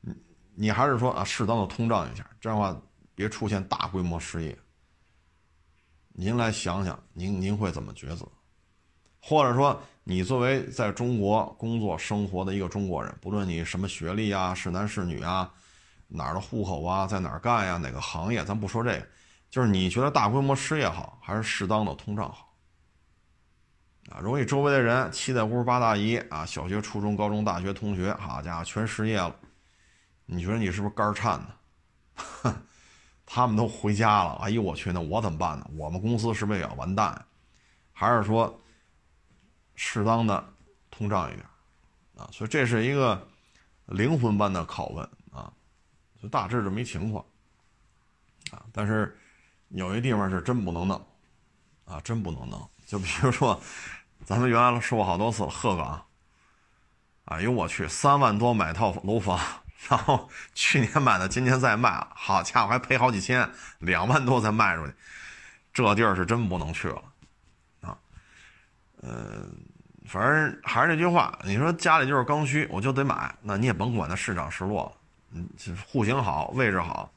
[0.01, 0.13] 你
[0.55, 2.81] 你还是说啊，适当的通胀一下，这样的话
[3.15, 4.57] 别出现大规模失业。
[6.13, 8.27] 您来想想，您您会怎么抉择？
[9.19, 15.49] 或者说，你作为在中国工作生活的一个中国人，不论你什么学历啊，是男是女啊，
[16.09, 19.07] 哪儿的户口啊，在哪儿干呀，哪个行业，咱不说这个，
[19.53, 22.51] 就是你觉得大规模失业好，还是适当的通胀好？
[24.09, 29.35] 啊，如果你周围的人七大姑八大姨啊，小学、初中、高中、大学同学，好家伙，全失业了，
[30.25, 32.55] 你觉得你是不是肝颤呢？
[33.27, 35.69] 他们都回家了，哎呦我去，那我怎么办呢？
[35.77, 37.23] 我们公司是不是也要完蛋？
[37.91, 38.59] 还是说？
[39.75, 40.43] 适当的
[40.89, 41.45] 通胀一点，
[42.17, 43.27] 啊，所以这是一个
[43.85, 45.53] 灵魂般的拷问啊，
[46.19, 47.23] 就大致这么一情况，
[48.49, 49.15] 啊，但是
[49.73, 51.07] 有一地方是真不能弄，
[51.85, 52.69] 啊，真不能弄。
[52.85, 53.59] 就比如说，
[54.23, 56.05] 咱们原来说过好多次了，鹤岗，
[57.25, 59.39] 哎呦我去，三万多买套楼房，
[59.89, 63.49] 然后去年买的，今年再卖，好家伙还赔好几千，
[63.79, 64.93] 两万多才卖出去，
[65.73, 67.03] 这地儿是真不能去了。
[67.81, 67.97] 啊
[69.01, 69.47] 呃，
[70.05, 74.95] 反正还是那句话，你说家里就是刚需，我就得买，那你也甭管它市涨市落，
[75.31, 75.49] 嗯，
[75.87, 77.11] 户型好，位置好，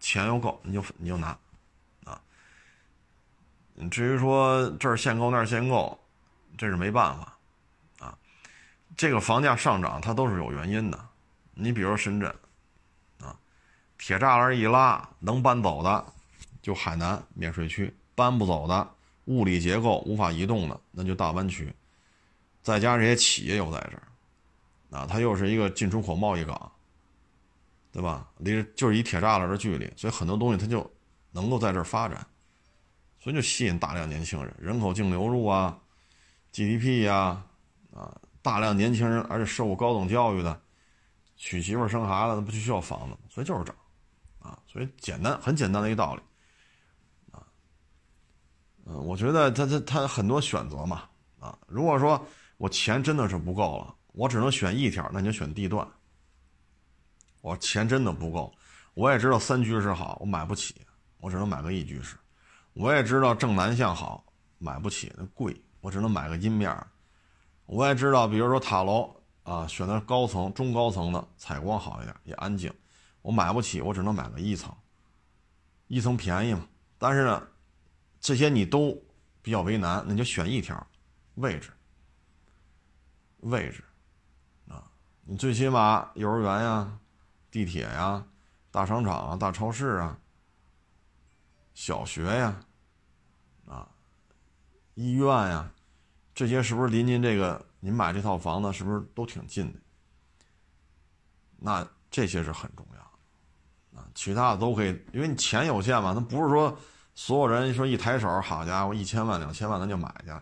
[0.00, 1.36] 钱又够，你就你就拿，
[3.90, 5.98] 至于说这儿限购那儿限购，
[6.56, 7.38] 这是没办法，
[7.98, 8.18] 啊，
[8.96, 11.08] 这个房价上涨它都是有原因的，
[11.54, 12.28] 你比如深圳，
[13.20, 13.36] 啊，
[13.98, 16.04] 铁栅栏一拉，能搬走的
[16.62, 18.90] 就海南免税区，搬不走的。
[19.26, 21.74] 物理结构无法移动的，那就大湾区，
[22.62, 26.70] 再加上这些企业又在这儿，啊，它又是一个进出口贸易港，
[27.90, 28.28] 对吧？
[28.38, 30.88] 离就是一铁栅栏的距离，所以很多东西它就
[31.32, 32.24] 能够在这儿发展，
[33.26, 35.76] 所以就吸引大量年轻人，人口净流入啊
[36.52, 37.44] ，GDP 呀，
[37.92, 40.60] 啊，大量年轻人，而且受过高等教育的，
[41.34, 43.18] 娶媳妇生孩子，那不就需要房子吗？
[43.28, 43.74] 所以就是涨，
[44.38, 46.22] 啊，所以简单很简单的一个道理。
[47.32, 47.42] 啊
[48.84, 51.02] 嗯，我觉得他他他很多选择嘛，
[51.40, 52.24] 啊，如果说
[52.58, 55.84] 我钱真的是不够了，我只能选一条，那你就选地段。
[57.40, 58.54] 我钱真的不够，
[58.94, 60.76] 我也知道三居室好，我买不起，
[61.18, 62.16] 我只能买个一居室。
[62.76, 64.22] 我也知道正南向好，
[64.58, 66.76] 买不起，那贵，我只能买个阴面。
[67.64, 72.70] 我也知道，比如说塔楼啊，选择高层、中高层的，采光好一点，也安静。
[73.22, 74.70] 我买不起，我只能买个一层，
[75.86, 76.68] 一层便宜嘛。
[76.98, 77.42] 但是呢，
[78.20, 78.94] 这些你都
[79.40, 80.86] 比较为难，那你就选一条，
[81.36, 81.70] 位置。
[83.40, 83.82] 位置，
[84.68, 84.84] 啊，
[85.24, 86.98] 你最起码幼儿园呀、
[87.50, 88.22] 地铁呀、
[88.70, 90.18] 大商场啊、大超市啊、
[91.76, 92.58] 小学呀、
[93.66, 93.86] 啊
[94.94, 95.70] 医院呀，
[96.34, 97.62] 这些是不是临近这个？
[97.80, 99.78] 您买这套房子是不是都挺近的？
[101.58, 106.74] 那这些是很重要，啊，其他的都可以，因为你钱有限嘛，那不是说
[107.14, 110.32] 所有人说一抬手，好家伙，一千万、两千万咱就买去。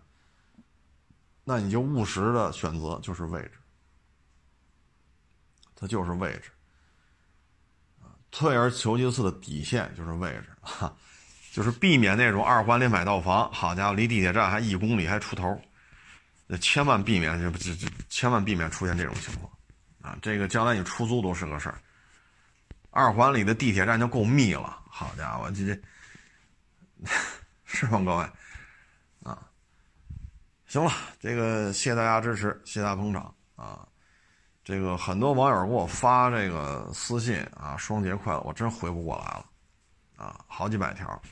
[1.43, 3.55] 那你就务实的选择就是位置，
[5.75, 6.53] 它就是位置，
[8.31, 10.97] 退而求其次的底线就是位置啊，
[11.55, 15.57] 就是避免那种二环里买套房，好家伙，离地铁站还一公里还出头，
[16.49, 19.49] 那千万避免这这这千万避免出现这种情况
[20.03, 20.19] 啊！
[20.21, 21.79] 这个将来你出租都是个事儿，
[22.91, 25.81] 二环里的地铁站就够密了，好家伙，这这
[27.65, 28.25] 是吗，各位？
[29.23, 29.39] 啊
[30.67, 30.91] 行了，
[31.21, 33.87] 这个谢谢大家支持，谢谢大家捧场啊！
[34.65, 39.47] 这个很多网友给我发这个私信啊，双节快乐，我真回不过来了
[40.17, 41.23] 啊，好几百条。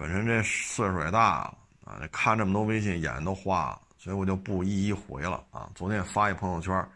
[0.00, 5.70] 本身这岁数也大了啊，看这么多微信，眼都花了，所以我就不一一回了啊。
[5.74, 6.88] 昨天发一朋友圈，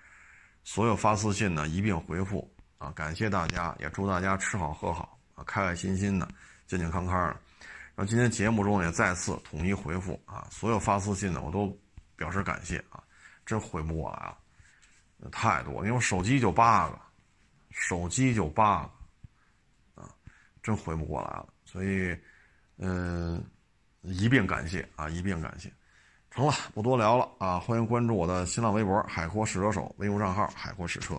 [0.62, 6.26] 所有发私信的一并回复啊，感谢大家，也祝大家吃好喝好啊，开开心心的，
[6.66, 7.36] 健健康康的。
[7.94, 11.78] 然后今天节目中也再次统一回复啊，所有发私信的我都
[12.16, 13.04] 表示感谢啊，
[13.44, 14.16] 真回不过来
[15.20, 16.98] 了，太多，因为我手机就八个，
[17.70, 18.82] 手机就八
[19.94, 20.08] 个，啊，
[20.62, 22.18] 真回不过来了，所以，
[22.86, 23.42] 嗯，
[24.02, 25.72] 一并感谢啊，一并感谢，
[26.30, 31.14] 成了，不多聊了啊，欢迎关注我的新浪微博“海阔试车手”微博账号“海阔试车”。